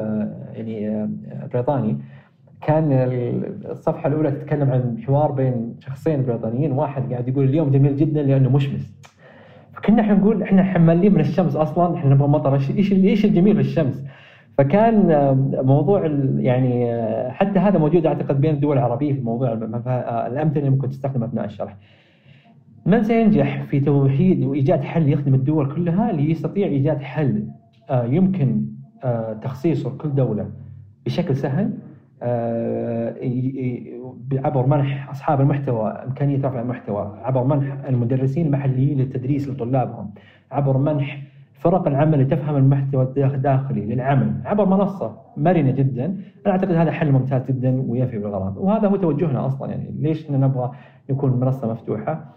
يعني 0.52 1.08
بريطاني 1.52 1.98
كان 2.66 2.92
الصفحة 3.70 4.08
الأولى 4.08 4.30
تتكلم 4.30 4.70
عن 4.70 4.98
حوار 5.06 5.32
بين 5.32 5.76
شخصين 5.80 6.24
بريطانيين 6.24 6.72
واحد 6.72 7.12
قاعد 7.12 7.28
يقول 7.28 7.44
اليوم 7.44 7.70
جميل 7.70 7.96
جدا 7.96 8.22
لأنه 8.22 8.50
مشمس. 8.50 8.94
فكنا 9.72 10.02
إحنا 10.02 10.14
نقول 10.14 10.42
إحنا 10.42 10.62
حمالين 10.62 11.14
من 11.14 11.20
الشمس 11.20 11.56
أصلا 11.56 11.96
إحنا 11.96 12.14
نبغى 12.14 12.28
مطر 12.28 12.54
إيش 12.54 12.92
إيش 12.92 13.24
الجميل 13.24 13.54
في 13.54 13.60
الشمس؟ 13.60 14.04
فكان 14.58 15.06
موضوع 15.64 16.06
يعني 16.38 17.02
حتى 17.30 17.58
هذا 17.58 17.78
موجود 17.78 18.06
أعتقد 18.06 18.40
بين 18.40 18.54
الدول 18.54 18.78
العربية 18.78 19.12
في 19.12 19.20
موضوع 19.20 19.52
الأمثلة 19.52 20.58
اللي 20.58 20.70
ممكن 20.70 20.90
تستخدم 20.90 21.24
أثناء 21.24 21.44
الشرح. 21.44 21.76
من 22.86 23.02
سينجح 23.02 23.62
في 23.62 23.80
توحيد 23.80 24.44
وإيجاد 24.44 24.82
حل 24.82 25.08
يخدم 25.08 25.34
الدول 25.34 25.74
كلها 25.74 26.12
ليستطيع 26.12 26.66
إيجاد 26.66 27.02
حل 27.02 27.44
آه، 27.90 28.04
يمكن 28.04 28.66
آه، 29.04 29.32
تخصيصه 29.32 29.90
لكل 29.90 30.14
دولة 30.14 30.50
بشكل 31.06 31.36
سهل؟ 31.36 31.64
آه، 31.64 31.83
عبر 34.32 34.66
منح 34.66 35.10
أصحاب 35.10 35.40
المحتوى 35.40 35.90
إمكانية 35.90 36.38
رفع 36.38 36.60
المحتوى 36.60 37.18
عبر 37.22 37.44
منح 37.44 37.76
المدرسين 37.88 38.46
المحليين 38.46 38.98
للتدريس 38.98 39.48
لطلابهم 39.48 40.10
عبر 40.52 40.78
منح 40.78 41.22
فرق 41.54 41.88
العمل 41.88 42.14
اللي 42.14 42.36
تفهم 42.36 42.56
المحتوى 42.56 43.02
الداخلي 43.16 43.86
للعمل 43.86 44.32
عبر 44.44 44.64
منصة 44.64 45.16
مرنة 45.36 45.70
جدا. 45.70 46.04
أنا 46.46 46.54
أعتقد 46.54 46.72
هذا 46.72 46.90
حل 46.90 47.12
ممتاز 47.12 47.46
جدا 47.46 47.84
ويفي 47.88 48.18
بالغرض 48.18 48.56
وهذا 48.56 48.88
هو 48.88 48.96
توجهنا 48.96 49.46
أصلا 49.46 49.70
يعني 49.70 49.94
ليش 49.98 50.30
نبغى 50.30 50.70
يكون 51.08 51.40
منصة 51.40 51.72
مفتوحة؟ 51.72 52.34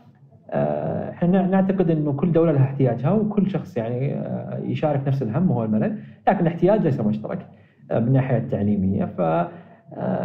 آه، 0.50 1.10
إحنا 1.10 1.48
نعتقد 1.48 1.92
إنه 1.92 2.14
كل 2.14 2.32
دولة 2.32 2.52
لها 2.52 2.64
احتياجها 2.64 3.12
وكل 3.12 3.50
شخص 3.50 3.78
يعني 3.78 4.14
آه، 4.14 4.60
يشارك 4.64 5.08
نفس 5.08 5.24
الهم 5.24 5.52
وهو 5.52 5.64
الملل 5.64 6.00
لكن 6.28 6.40
الاحتياج 6.40 6.82
ليس 6.82 7.00
مشترك 7.00 7.48
من 7.92 7.98
الناحيه 7.98 8.38
التعليمية. 8.38 9.06
ف 9.06 9.22
آه، 9.22 9.48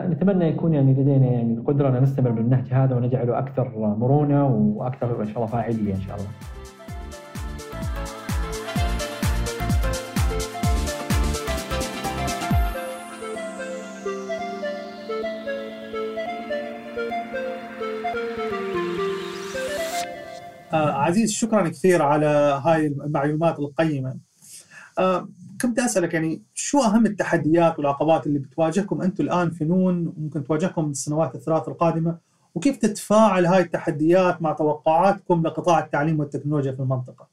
نتمنى 0.09 0.45
يكون 0.45 0.75
يعني 0.75 0.93
لدينا 0.93 1.27
يعني 1.27 1.55
القدرة 1.55 1.89
أن 1.89 2.03
نستمر 2.03 2.31
بالنهج 2.31 2.69
هذا 2.71 2.97
ونجعله 2.97 3.39
أكثر 3.39 3.79
مرونة 3.79 4.47
وأكثر 4.47 5.23
إن 5.23 5.27
شاء 5.27 5.37
الله 5.37 5.47
فاعلية 5.47 5.95
إن 5.95 6.01
شاء 6.01 6.17
الله. 6.17 6.29
آه 20.73 20.93
عزيز 20.93 21.33
شكرا 21.33 21.69
كثير 21.69 22.03
على 22.03 22.61
هاي 22.65 22.87
المعلومات 22.87 23.59
القيمة. 23.59 24.17
كنت 25.63 25.79
أسألك 25.79 26.15
يعني 26.15 26.43
شو 26.55 26.79
أهم 26.79 27.07
التحديات 27.07 27.79
والعقبات 27.79 28.27
اللي 28.27 28.39
بتواجهكم 28.39 29.03
أنتم 29.03 29.25
الآن 29.25 29.51
في 29.51 29.65
نون 29.65 30.07
وممكن 30.07 30.45
تواجهكم 30.45 30.91
السنوات 30.91 31.35
الثلاث 31.35 31.69
القادمة؟ 31.69 32.19
وكيف 32.55 32.77
تتفاعل 32.77 33.47
هاي 33.47 33.61
التحديات 33.61 34.43
مع 34.43 34.53
توقعاتكم 34.53 35.43
لقطاع 35.47 35.79
التعليم 35.79 36.21
والتكنولوجيا 36.21 36.73
في 36.73 36.81
المنطقة؟ 36.81 37.29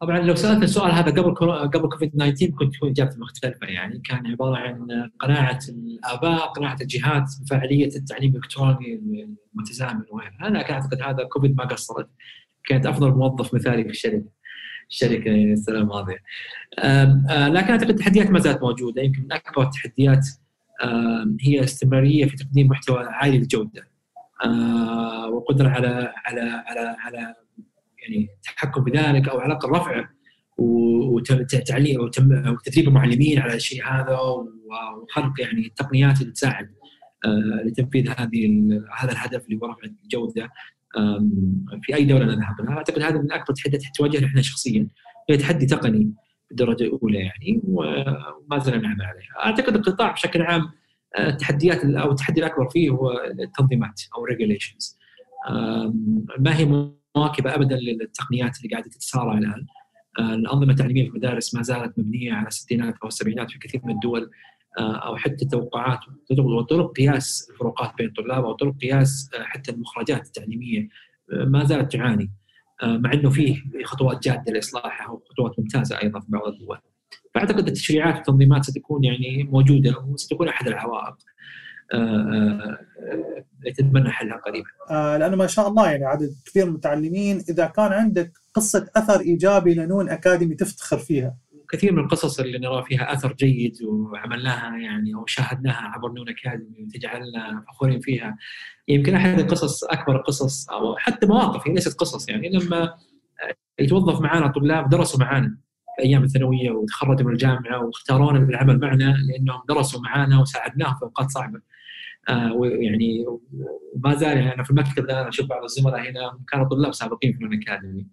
طبعا 0.00 0.18
لو 0.18 0.34
سألت 0.34 0.62
السؤال 0.62 0.92
هذا 0.92 1.10
قبل 1.10 1.34
قبل 1.68 1.88
كوفيد 1.88 2.10
19 2.10 2.50
كنت 2.50 2.74
تكون 2.74 2.90
اجابتي 2.90 3.18
مختلفة 3.20 3.66
يعني. 3.66 3.98
كان 3.98 4.26
عبارة 4.26 4.56
عن 4.56 4.88
قناعة 5.20 5.58
الآباء 5.68 6.46
قناعة 6.46 6.76
الجهات 6.80 7.24
بفاعليه 7.40 7.86
التعليم 7.86 8.30
الإلكتروني 8.30 9.00
المتزامن 9.54 10.04
وغيرها. 10.10 10.48
أنا 10.48 10.70
أعتقد 10.70 11.02
هذا 11.02 11.24
كوفيد 11.24 11.56
ما 11.56 11.64
قصرت 11.64 12.08
كانت 12.64 12.86
أفضل 12.86 13.10
موظف 13.10 13.54
مثالي 13.54 13.84
في 13.84 13.90
الشركة. 13.90 14.24
الشركة 14.94 15.34
السنة 15.34 15.78
الماضية. 15.78 16.18
لكن 17.28 17.70
أعتقد 17.70 17.90
التحديات 17.90 18.30
ما 18.30 18.38
زالت 18.38 18.62
موجودة. 18.62 19.02
يمكن 19.02 19.22
من 19.22 19.32
أكبر 19.32 19.62
التحديات 19.62 20.26
هي 21.40 21.64
استمرارية 21.64 22.26
في 22.26 22.36
تقديم 22.36 22.66
محتوى 22.66 23.04
عالي 23.04 23.36
الجوده 23.36 23.88
والقدرة 25.32 25.68
على 25.68 26.12
على 26.26 26.40
على 26.40 26.96
على 26.98 27.34
يعني 27.98 28.28
التحكم 28.36 28.84
بذلك 28.84 29.28
أو 29.28 29.38
على 29.38 29.52
الأقل 29.52 29.68
رفعه 29.68 30.08
وتعليم 30.58 32.00
وتدريب 32.00 32.88
المعلمين 32.88 33.38
على 33.38 33.54
الشيء 33.54 33.84
هذا 33.86 34.18
وخلق 34.18 35.40
يعني 35.40 35.66
التقنيات 35.66 36.20
اللي 36.20 36.32
تساعد 36.32 36.70
لتنفيذ 37.64 38.08
هذه 38.08 38.48
هذا 38.98 39.12
الهدف 39.12 39.44
اللي 39.44 39.58
هو 39.62 39.66
رفع 39.66 39.88
الجودة. 40.04 40.50
في 41.82 41.94
أي 41.94 42.04
دولة 42.04 42.24
نذهب 42.24 42.60
لها؟ 42.60 42.76
أعتقد 42.76 43.02
هذا 43.02 43.18
من 43.18 43.32
أكبر 43.32 43.50
التحديات 43.50 43.82
تواجهنا 43.96 44.26
إحنا 44.26 44.42
شخصيا. 44.42 44.88
هي 45.30 45.36
تحدي 45.36 45.66
تقني 45.66 46.12
بالدرجة 46.48 46.84
الأولى 46.84 47.18
يعني 47.18 47.60
وما 47.64 48.58
زلنا 48.58 48.78
نعمل 48.78 49.02
عليها. 49.02 49.46
أعتقد 49.46 49.76
القطاع 49.76 50.12
بشكل 50.12 50.42
عام 50.42 50.70
آه، 51.16 51.28
التحديات 51.28 51.84
أو 51.84 52.10
التحدي 52.10 52.40
الأكبر 52.40 52.68
فيه 52.68 52.90
هو 52.90 53.10
التنظيمات 53.40 54.02
أو 54.16 54.24
ريجوليشنز 54.24 54.98
ما 56.38 56.56
هي 56.56 56.92
مواكبة 57.16 57.54
ابدا 57.54 57.76
للتقنيات 57.76 58.56
اللي 58.56 58.68
قاعدة 58.68 58.90
تتسارع 58.90 59.38
الآن؟ 59.38 59.66
آه، 60.18 60.34
الأنظمة 60.34 60.70
التعليمية 60.70 61.02
في 61.02 61.08
المدارس 61.08 61.54
ما 61.54 61.62
زالت 61.62 61.98
مبنية 61.98 62.32
على 62.32 62.46
الستينات 62.46 62.94
أو 63.02 63.08
السبعينات 63.08 63.50
في 63.50 63.58
كثير 63.58 63.80
من 63.84 63.94
الدول. 63.94 64.30
أو 64.78 65.16
حتى 65.16 65.44
التوقعات 65.44 65.98
وطرق 66.38 66.92
قياس 66.96 67.48
الفروقات 67.50 67.92
بين 67.98 68.06
الطلاب 68.06 68.44
أو 68.44 68.52
طرق 68.52 68.76
قياس 68.76 69.30
آه، 69.34 69.42
حتى 69.42 69.70
المخرجات 69.70 70.26
التعليمية 70.26 70.88
آه، 71.32 71.44
ما 71.44 71.64
زالت 71.64 71.92
تعاني 71.92 72.30
مع 72.82 73.12
إنه 73.12 73.30
فيه 73.30 73.62
خطوات 73.84 74.22
جادة 74.22 74.52
لإصلاحها 74.52 75.10
وخطوات 75.10 75.58
ممتازة 75.58 76.02
أيضا 76.02 76.20
في 76.20 76.26
بعض 76.28 76.46
الدول. 76.46 76.78
فأعتقد 77.34 77.66
التشريعات 77.66 78.16
والتنظيمات 78.16 78.64
ستكون 78.64 79.04
يعني 79.04 79.42
موجودة 79.42 79.98
وستكون 80.08 80.48
أحد 80.48 80.68
العوائق 80.68 81.16
نتمنى 83.68 84.10
حلها 84.10 84.36
قريبا. 84.36 84.68
لأنه 85.18 85.36
ما 85.36 85.46
شاء 85.46 85.68
الله 85.68 85.90
يعني 85.90 86.04
عدد 86.04 86.34
كثير 86.46 86.64
من 86.64 86.70
المتعلمين 86.70 87.44
إذا 87.48 87.66
كان 87.66 87.92
عندك 87.92 88.32
قصة 88.54 88.90
أثر 88.96 89.20
إيجابي 89.20 89.74
لنون 89.74 90.08
أكاديمي 90.08 90.54
تفتخر 90.54 90.98
فيها 90.98 91.36
كثير 91.76 91.92
من 91.92 92.04
القصص 92.04 92.40
اللي 92.40 92.58
نرى 92.58 92.84
فيها 92.84 93.12
آثر 93.12 93.32
جيد 93.32 93.82
وعملناها 93.82 94.76
يعني 94.76 95.14
أو 95.14 95.26
شاهدناها 95.26 95.92
عبر 95.94 96.12
نون 96.12 96.28
أكاديمي 96.28 96.84
وتجعلنا 96.84 97.64
فخورين 97.68 98.00
فيها 98.00 98.36
يمكن 98.88 99.14
أحد 99.14 99.38
القصص 99.40 99.84
أكبر 99.84 100.16
القصص 100.16 100.70
أو 100.70 100.96
حتى 100.96 101.26
مواقف 101.26 101.68
هي 101.68 101.74
ليست 101.74 102.00
قصص 102.00 102.28
يعني 102.28 102.48
لما 102.48 102.94
يتوظف 103.78 104.20
معنا 104.20 104.46
طلاب 104.46 104.88
درسوا 104.88 105.20
معنا 105.20 105.58
في 105.96 106.02
أيام 106.02 106.22
الثانوية 106.24 106.70
وتخرجوا 106.70 107.26
من 107.26 107.32
الجامعة 107.32 107.84
واختارونا 107.84 108.38
بالعمل 108.38 108.80
معنا 108.80 109.16
لأنهم 109.28 109.62
درسوا 109.68 110.00
معنا 110.00 110.40
وساعدناهم 110.40 110.94
في 110.94 111.02
أوقات 111.02 111.30
صعبة. 111.30 111.60
آه 112.28 112.52
ويعني 112.52 113.24
وما 113.94 114.14
زال 114.14 114.36
يعني 114.36 114.54
أنا 114.54 114.62
في 114.62 114.70
المكتب 114.70 115.04
الآن 115.04 115.26
أشوف 115.26 115.46
بعض 115.46 115.62
الزملاء 115.62 116.00
هنا 116.00 116.38
كانوا 116.48 116.68
طلاب 116.68 116.94
سابقين 116.94 117.32
في 117.32 117.44
نون 117.44 117.62
اكاديمي 117.62 118.06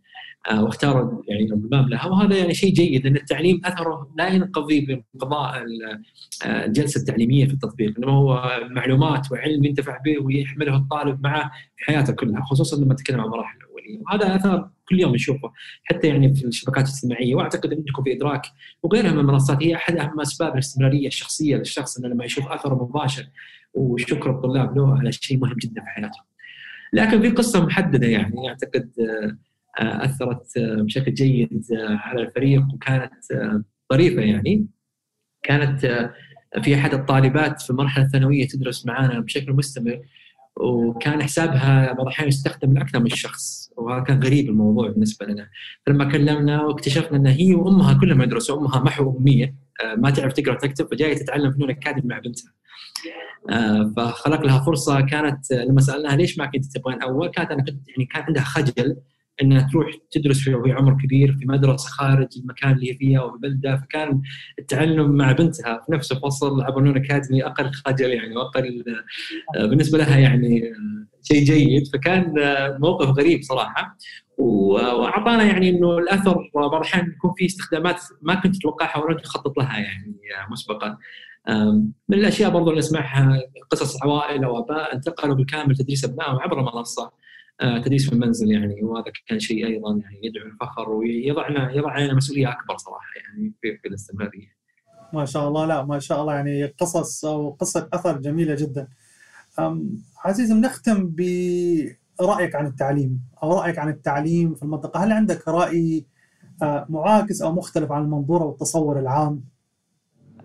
آه، 0.49 0.63
واختاروا 0.63 1.21
يعني 1.27 1.43
الانضمام 1.43 1.89
لها 1.89 2.07
وهذا 2.07 2.37
يعني 2.37 2.53
شيء 2.53 2.73
جيد 2.73 3.05
إن 3.05 3.15
التعليم 3.15 3.61
أثره 3.65 4.11
لا 4.17 4.27
ينقضي 4.27 4.81
بانقضاء 4.81 5.65
آه، 6.45 6.65
الجلسة 6.65 6.99
التعليمية 6.99 7.45
في 7.45 7.53
التطبيق 7.53 7.93
إنما 7.97 8.11
هو 8.11 8.59
معلومات 8.69 9.31
وعلم 9.31 9.65
ينتفع 9.65 9.97
به 10.05 10.23
ويحمله 10.23 10.75
الطالب 10.75 11.23
معه 11.23 11.51
في 11.77 11.85
حياته 11.85 12.13
كلها 12.13 12.41
خصوصا 12.41 12.77
لما 12.77 12.93
نتكلم 12.93 13.19
عن 13.19 13.25
المراحل 13.25 13.57
الأولية. 13.57 13.99
وهذا 13.99 14.35
أثر 14.35 14.69
كل 14.89 14.99
يوم 14.99 15.13
نشوفه 15.13 15.51
حتى 15.83 16.07
يعني 16.07 16.35
في 16.35 16.45
الشبكات 16.45 16.85
الاجتماعية. 16.85 17.35
وأعتقد 17.35 17.73
إنكم 17.73 18.03
في 18.03 18.13
إدراك 18.13 18.41
وغيرها 18.83 19.11
من 19.11 19.19
المنصات 19.19 19.63
هي 19.63 19.75
أحد 19.75 19.97
أهم 19.97 20.21
أسباب 20.21 20.53
الاستمرارية 20.53 21.07
الشخصية 21.07 21.55
للشخص 21.55 21.97
انه 21.97 22.07
لما 22.07 22.25
يشوف 22.25 22.47
أثره 22.47 22.83
مباشر 22.83 23.27
وشكر 23.73 24.31
الطلاب 24.31 24.77
له 24.77 24.97
على 24.97 25.11
شيء 25.11 25.37
مهم 25.37 25.55
جدا 25.63 25.81
في 25.81 25.87
حياته. 25.87 26.19
لكن 26.93 27.21
في 27.21 27.29
قصة 27.29 27.65
محددة 27.65 28.07
يعني 28.07 28.49
أعتقد 28.49 28.91
آه 29.79 30.05
أثرت 30.05 30.59
بشكل 30.59 31.13
جيد 31.13 31.65
على 31.79 32.21
الفريق 32.21 32.63
وكانت 32.73 33.13
ظريفة 33.93 34.21
يعني. 34.21 34.67
كانت 35.43 36.09
في 36.63 36.75
أحد 36.75 36.93
الطالبات 36.93 37.61
في 37.61 37.69
المرحلة 37.69 38.05
الثانوية 38.05 38.47
تدرس 38.47 38.85
معنا 38.85 39.19
بشكل 39.19 39.53
مستمر 39.53 40.01
وكان 40.57 41.23
حسابها 41.23 41.93
بعض 41.93 42.01
الأحيان 42.01 42.27
يستخدم 42.27 42.73
لأكثر 42.73 42.99
من 42.99 43.09
شخص 43.09 43.71
وهذا 43.77 44.03
كان 44.03 44.23
غريب 44.23 44.49
الموضوع 44.49 44.89
بالنسبة 44.89 45.25
لنا. 45.25 45.49
فلما 45.85 46.11
كلمنا 46.11 46.63
واكتشفنا 46.63 47.17
إن 47.17 47.27
هي 47.27 47.55
وأمها 47.55 47.93
كلهم 48.01 48.21
يدرسوا 48.21 48.59
أمها 48.59 48.79
محو 48.79 49.17
أمية 49.17 49.55
ما 49.97 50.09
تعرف 50.09 50.33
تقرأ 50.33 50.53
وتكتب 50.53 50.87
فجاية 50.91 51.15
تتعلم 51.15 51.51
فنون 51.51 51.69
اكاديمي 51.69 52.07
مع 52.07 52.19
بنتها. 52.19 52.51
فخلق 53.97 54.45
لها 54.45 54.59
فرصة. 54.65 55.01
كانت 55.01 55.51
لما 55.51 55.81
سألناها 55.81 56.15
ليش 56.15 56.37
ما 56.37 56.45
كنت 56.45 56.65
تبغين 56.65 57.01
أول 57.01 57.27
كانت 57.27 57.51
أنا 57.51 57.63
كنت 57.63 57.89
يعني 57.89 58.05
كان 58.05 58.23
عندها 58.23 58.43
خجل 58.43 58.95
إنها 59.41 59.67
تروح 59.71 59.91
تدرس 60.11 60.39
في 60.39 60.71
عمر 60.71 60.97
كبير 61.03 61.33
في 61.39 61.45
مدرسة 61.45 61.89
خارج 61.89 62.27
المكان 62.37 62.71
اللي 62.71 62.91
هي 62.91 62.97
فيها 62.97 63.19
أو 63.19 63.35
البلده 63.35 63.77
فكان 63.77 64.21
التعلم 64.59 65.11
مع 65.11 65.31
بنتها 65.31 65.81
في 65.85 65.91
نفس 65.91 66.11
الفصل 66.11 66.61
عبر 66.61 66.81
نون 66.81 66.97
أكاديمي 66.97 67.45
أقل 67.45 67.71
خجل 67.71 68.09
يعني 68.09 68.35
وأقل 68.35 68.83
بالنسبة 69.55 69.97
لها 69.97 70.17
يعني 70.17 70.73
شيء 71.23 71.43
جيد. 71.43 71.87
فكان 71.93 72.33
موقف 72.79 73.07
غريب 73.07 73.41
صراحة. 73.43 73.97
وأعطانا 74.37 75.43
يعني 75.43 75.69
إنه 75.69 75.97
الأثر 75.97 76.49
بعض 76.55 76.73
الأحيان 76.73 77.11
يكون 77.11 77.33
في 77.37 77.45
استخدامات 77.45 78.01
ما 78.21 78.35
كنت 78.35 78.55
تتوقعها 78.55 79.03
ولا 79.03 79.17
تخطط 79.17 79.57
لها 79.57 79.79
يعني 79.79 80.15
مسبقا. 80.51 80.97
من 82.09 82.17
الأشياء 82.17 82.49
برضو 82.51 82.69
اللي 82.69 82.79
نسمعها 82.79 83.39
قصص 83.69 84.03
عوائل 84.03 84.43
أو 84.43 84.59
آباء 84.59 84.95
انتقلوا 84.95 85.35
بالكامل 85.35 85.75
تدريس 85.75 86.05
أبنائهم 86.05 86.39
عبر 86.39 86.59
المنصة 86.59 87.11
آه، 87.61 87.77
تدريس 87.77 88.09
في 88.09 88.13
المنزل 88.13 88.51
يعني 88.51 88.83
وهذا 88.83 89.11
كان 89.27 89.39
شيء 89.39 89.67
أيضا 89.67 89.91
يعني 90.03 90.19
يدعو 90.23 90.45
الفخر 90.45 90.89
ويضعنا 90.89 91.71
يضع 91.71 91.91
علينا 91.91 92.13
مسؤولية 92.13 92.49
أكبر 92.49 92.77
صراحة 92.77 93.07
يعني 93.15 93.53
في, 93.61 93.77
في 93.77 93.87
الاستمرارية. 93.87 94.47
ما 95.13 95.25
شاء 95.25 95.47
الله 95.47 95.65
لا 95.65 95.85
ما 95.85 95.99
شاء 95.99 96.21
الله 96.21 96.33
يعني 96.33 96.65
قصص 96.65 97.25
أو 97.25 97.49
قصة 97.49 97.89
أثر 97.93 98.17
جميلة 98.17 98.55
جدا. 98.55 98.87
عزيز 100.25 100.51
بنختم 100.51 101.15
برأيك 101.15 102.55
عن 102.55 102.65
التعليم 102.65 103.21
أو 103.43 103.59
رأيك 103.59 103.79
عن 103.79 103.89
التعليم 103.89 104.55
في 104.55 104.63
المنطقة، 104.63 105.03
هل 105.03 105.11
عندك 105.11 105.47
رأي 105.47 106.05
آه، 106.61 106.85
معاكس 106.89 107.41
أو 107.41 107.51
مختلف 107.51 107.91
عن 107.91 108.01
المنظور 108.03 108.41
أو 108.41 108.51
التصور 108.51 108.99
العام؟ 108.99 109.43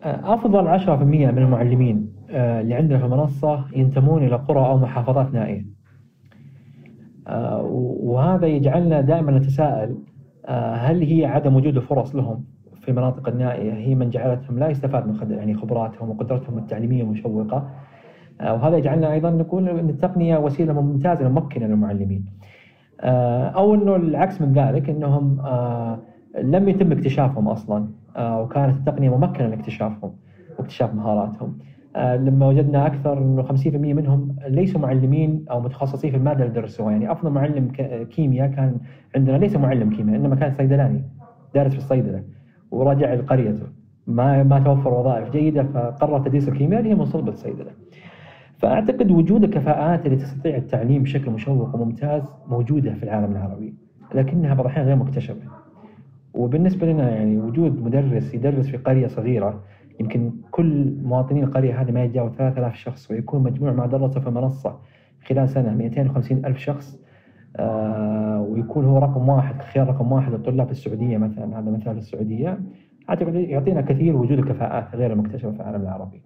آه، 0.07 0.35
أفضل 0.35 0.69
10% 0.69 1.31
من 1.31 1.39
المعلمين 1.39 2.13
اللي 2.31 2.75
عندنا 2.75 2.99
في 2.99 3.05
المنصة 3.05 3.65
ينتمون 3.77 4.27
إلى 4.27 4.37
قرى 4.37 4.67
أو 4.67 4.79
محافظات 4.79 5.35
نائية. 5.35 5.67
آه، 7.29 7.63
وهذا 8.03 8.47
يجعلنا 8.47 9.01
دائما 9.01 9.33
نتساءل 9.33 9.97
آه، 10.47 10.75
هل 10.75 11.03
هي 11.03 11.25
عدم 11.25 11.57
وجود 11.57 11.79
فرص 11.79 12.15
لهم 12.17 12.45
في 12.81 12.91
المناطق 12.91 13.29
النائية؟ 13.29 13.73
هي 13.73 13.95
من 13.95 14.11
جعلتهم 14.11 14.59
لا 14.59 14.69
يستفاد 14.69 15.07
من 15.07 15.31
يعني 15.31 15.55
خبراتهم 15.55 16.11
وقدرتهم 16.11 16.59
التعليمية 16.59 17.03
المشوقة. 17.03 17.71
آه، 18.41 18.55
وهذا 18.55 18.77
يجعلنا 18.77 19.13
أيضا 19.13 19.31
نقول 19.31 19.69
إن 19.69 19.89
التقنية 19.89 20.39
وسيلة 20.39 20.81
ممتازة 20.81 21.29
ممكنه 21.29 21.67
للمعلمين 21.67 22.25
أو 23.01 23.75
إنه 23.75 23.97
العكس 23.97 24.41
من 24.41 24.53
ذلك 24.53 24.91
إنهم 24.91 25.41
لم 26.43 26.69
يتم 26.69 26.93
اكتشافهم 26.93 27.49
أصلا 27.49 27.87
وكانت 28.19 28.77
التقنية 28.77 29.17
ممكنة 29.17 29.49
لاكتشافهم 29.49 30.13
واكتشاف 30.59 30.95
مهاراتهم 30.95 31.59
آه، 31.97 32.17
لما 32.17 32.47
وجدنا 32.47 32.87
أكثر 32.87 33.19
انه 33.19 33.43
50% 33.43 33.67
منهم 33.67 34.37
ليسوا 34.49 34.81
معلمين 34.81 35.45
أو 35.51 35.61
متخصصين 35.61 36.11
في 36.11 36.17
المادة 36.17 36.45
اللي 36.45 36.55
درسوها 36.61 36.93
يعني 36.93 37.13
أفضل 37.13 37.31
معلم 37.31 37.69
كيمياء 38.11 38.49
كان 38.49 38.77
عندنا 39.17 39.37
ليس 39.37 39.57
معلم 39.57 39.91
كيمياء 39.91 40.21
إنما 40.21 40.37
كان 40.37 40.53
صيدلاني 40.53 41.03
دارس 41.55 41.73
في 41.73 41.79
الصيدلة 41.79 42.23
وراجع 42.71 43.15
لقريته 43.15 43.67
ما 44.07 44.43
ما 44.43 44.59
توفر 44.59 44.95
وظائف 44.95 45.31
جيدة 45.31 45.63
فقرر 45.63 46.19
تدريس 46.19 46.49
الكيمياء 46.49 46.81
اللي 46.81 46.91
هي 46.91 46.95
من 46.95 47.05
صلب 47.05 47.29
الصيدلة. 47.29 47.71
فأعتقد 48.59 49.11
وجود 49.11 49.45
الكفاءات 49.45 50.07
اللي 50.07 50.17
تستطيع 50.17 50.57
التعليم 50.57 51.03
بشكل 51.03 51.31
مشوق 51.31 51.75
وممتاز 51.75 52.23
موجودة 52.49 52.95
في 52.95 53.03
العالم 53.03 53.33
العربي 53.33 53.75
لكنها 54.15 54.55
بعض 54.55 54.67
الأحيان 54.67 54.87
غير 54.87 54.97
مكتشفة. 54.97 55.56
وبالنسبة 56.37 56.87
لنا 56.87 57.11
يعني 57.11 57.39
وجود 57.39 57.83
مدرس 57.83 58.35
يدرس 58.35 58.67
في 58.69 58.77
قرية 58.77 59.07
صغيرة 59.07 59.63
يمكن 60.01 60.33
كل 60.51 60.97
مواطنين 61.03 61.45
القرية 61.45 61.81
هذه 61.83 61.91
ما 61.91 62.05
يتجاوز 62.05 62.33
3000 62.33 62.75
شخص 62.75 63.11
ويكون 63.11 63.43
مجموع 63.43 63.73
ما 63.73 63.87
درسوا 63.87 64.21
في 64.21 64.29
المنصة 64.29 64.79
خلال 65.29 65.49
سنة 65.49 65.75
250 65.75 66.45
ألف 66.45 66.59
شخص 66.59 67.01
آه 67.57 68.41
ويكون 68.51 68.85
هو 68.85 68.99
رقم 68.99 69.29
واحد 69.29 69.63
خيار 69.63 69.89
رقم 69.89 70.13
واحد 70.13 70.33
للطلاب 70.33 70.67
في 70.67 70.73
السعودية 70.73 71.17
مثلا 71.19 71.59
هذا 71.59 71.71
مثال 71.71 71.99
السعودية 71.99 72.61
أعتقد 73.11 73.35
يعطينا 73.35 73.81
كثير 73.81 74.17
وجود 74.17 74.39
الكفاءات 74.39 74.95
غير 74.95 75.13
المكتشفة 75.13 75.51
في 75.51 75.57
العالم 75.57 75.83
العربي 75.83 76.23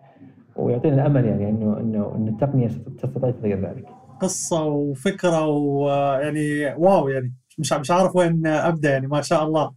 ويعطينا 0.56 0.94
الأمل 0.94 1.24
يعني 1.24 1.48
إنه 1.48 1.80
إنه 1.80 2.14
إن 2.16 2.28
التقنية 2.28 2.68
تستطيع 2.98 3.30
تغيير 3.30 3.60
ذلك. 3.60 3.86
قصة 4.20 4.64
وفكرة 4.66 5.46
ويعني 5.46 6.74
واو 6.78 7.08
يعني 7.08 7.34
مش 7.58 7.72
مش 7.72 7.90
عارف 7.90 8.16
وين 8.16 8.46
أبدأ 8.46 8.90
يعني 8.90 9.06
ما 9.06 9.20
شاء 9.20 9.44
الله 9.44 9.70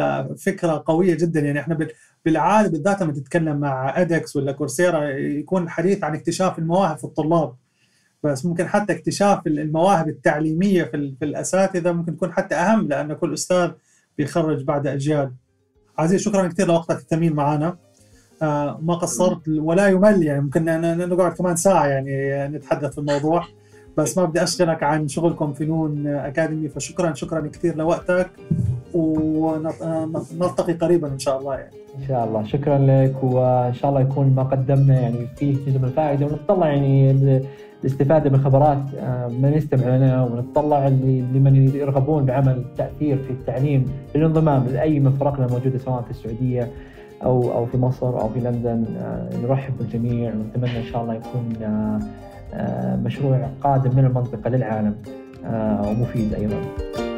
لا 0.00 0.34
فكرة 0.34 0.82
قوية 0.86 1.14
جدا 1.14 1.40
يعني 1.40 1.60
إحنا 1.60 1.88
بالعاده 2.24 2.68
بالذات 2.68 3.02
لما 3.02 3.12
تتكلم 3.12 3.56
مع 3.56 4.00
ادكس 4.00 4.36
ولا 4.36 4.52
كورسيرا 4.52 5.04
يكون 5.18 5.62
الحديث 5.62 6.04
عن 6.04 6.14
اكتشاف 6.14 6.58
المواهب 6.58 6.98
في 6.98 7.04
الطلاب 7.04 7.54
بس 8.22 8.46
ممكن 8.46 8.68
حتى 8.68 8.92
اكتشاف 8.92 9.46
المواهب 9.46 10.08
التعليمية 10.08 10.84
في, 10.84 11.14
في 11.18 11.24
الأساتذة 11.24 11.92
ممكن 11.92 12.16
تكون 12.16 12.32
حتى 12.32 12.54
أهم 12.54 12.88
لأن 12.88 13.12
كل 13.12 13.32
أستاذ 13.32 13.70
بيخرج 14.18 14.64
بعد 14.64 14.86
أجيال. 14.86 15.32
عزيز 15.98 16.20
شكرا 16.20 16.48
كثير 16.48 16.66
لوقتك 16.66 16.96
الثمين 16.96 17.32
معنا. 17.32 17.76
آه 18.42 18.78
ما 18.82 18.94
قصرت 18.94 19.48
ولا 19.48 19.88
يمل 19.88 20.22
يعني 20.22 20.40
ممكن 20.40 20.64
نقعد 21.08 21.32
كمان 21.32 21.56
ساعة 21.56 21.86
يعني 21.86 22.48
نتحدث 22.56 22.92
في 22.92 22.98
الموضوع. 22.98 23.46
بس 23.96 24.18
ما 24.18 24.24
بدي 24.24 24.42
أشغلك 24.42 24.82
عن 24.82 25.08
شغلكم 25.08 25.52
في 25.52 25.64
نون 25.64 26.06
أكاديمي 26.06 26.68
فشكرا 26.68 27.14
شكرا 27.14 27.46
كثير 27.46 27.76
لوقتك 27.76 28.30
ونلتقي 28.94 30.72
قريبا 30.72 31.08
إن 31.08 31.18
شاء 31.18 31.38
الله 31.38 31.54
يعني. 31.54 31.70
إن 31.98 32.06
شاء 32.08 32.24
الله 32.24 32.44
شكرا 32.44 32.78
لك 32.78 33.24
وإن 33.24 33.74
شاء 33.74 33.90
الله 33.90 34.00
يكون 34.00 34.34
ما 34.34 34.42
قدمنا 34.42 35.00
يعني 35.00 35.26
فيه 35.36 35.56
جزء 35.66 35.78
من 35.78 35.84
الفائدة 35.84 36.26
ونتطلع 36.26 36.66
يعني 36.66 37.10
الاستفاده 37.82 38.30
من 38.30 38.40
خبرات 38.40 38.78
آه، 38.98 39.28
من 39.28 39.52
يستمع 39.52 39.96
لنا 39.96 40.24
ونتطلع 40.24 40.88
لمن 41.34 41.70
يرغبون 41.74 42.24
بعمل 42.24 42.64
تاثير 42.78 43.16
في 43.16 43.30
التعليم 43.30 43.86
بالانضمام 44.14 44.66
لأي 44.66 45.00
من 45.00 45.10
فرقنا 45.10 45.46
الموجوده 45.46 45.78
سواء 45.78 46.02
في 46.02 46.10
السعودية 46.10 46.70
أو 47.22 47.52
أو 47.52 47.66
في 47.66 47.76
مصر 47.76 48.20
أو 48.20 48.28
في 48.28 48.40
لندن 48.40 48.84
آه، 48.98 49.28
نرحب 49.42 49.78
بالجميع 49.78 50.32
ونتمنى 50.34 50.78
إن 50.78 50.84
شاء 50.92 51.02
الله 51.02 51.14
يكون 51.14 51.52
آه، 51.62 52.96
مشروع 52.96 53.48
قادم 53.60 53.96
من 53.96 54.04
المنطقة 54.04 54.50
للعالم 54.50 54.94
ومفيد 55.86 56.34
أيضا. 56.34 57.09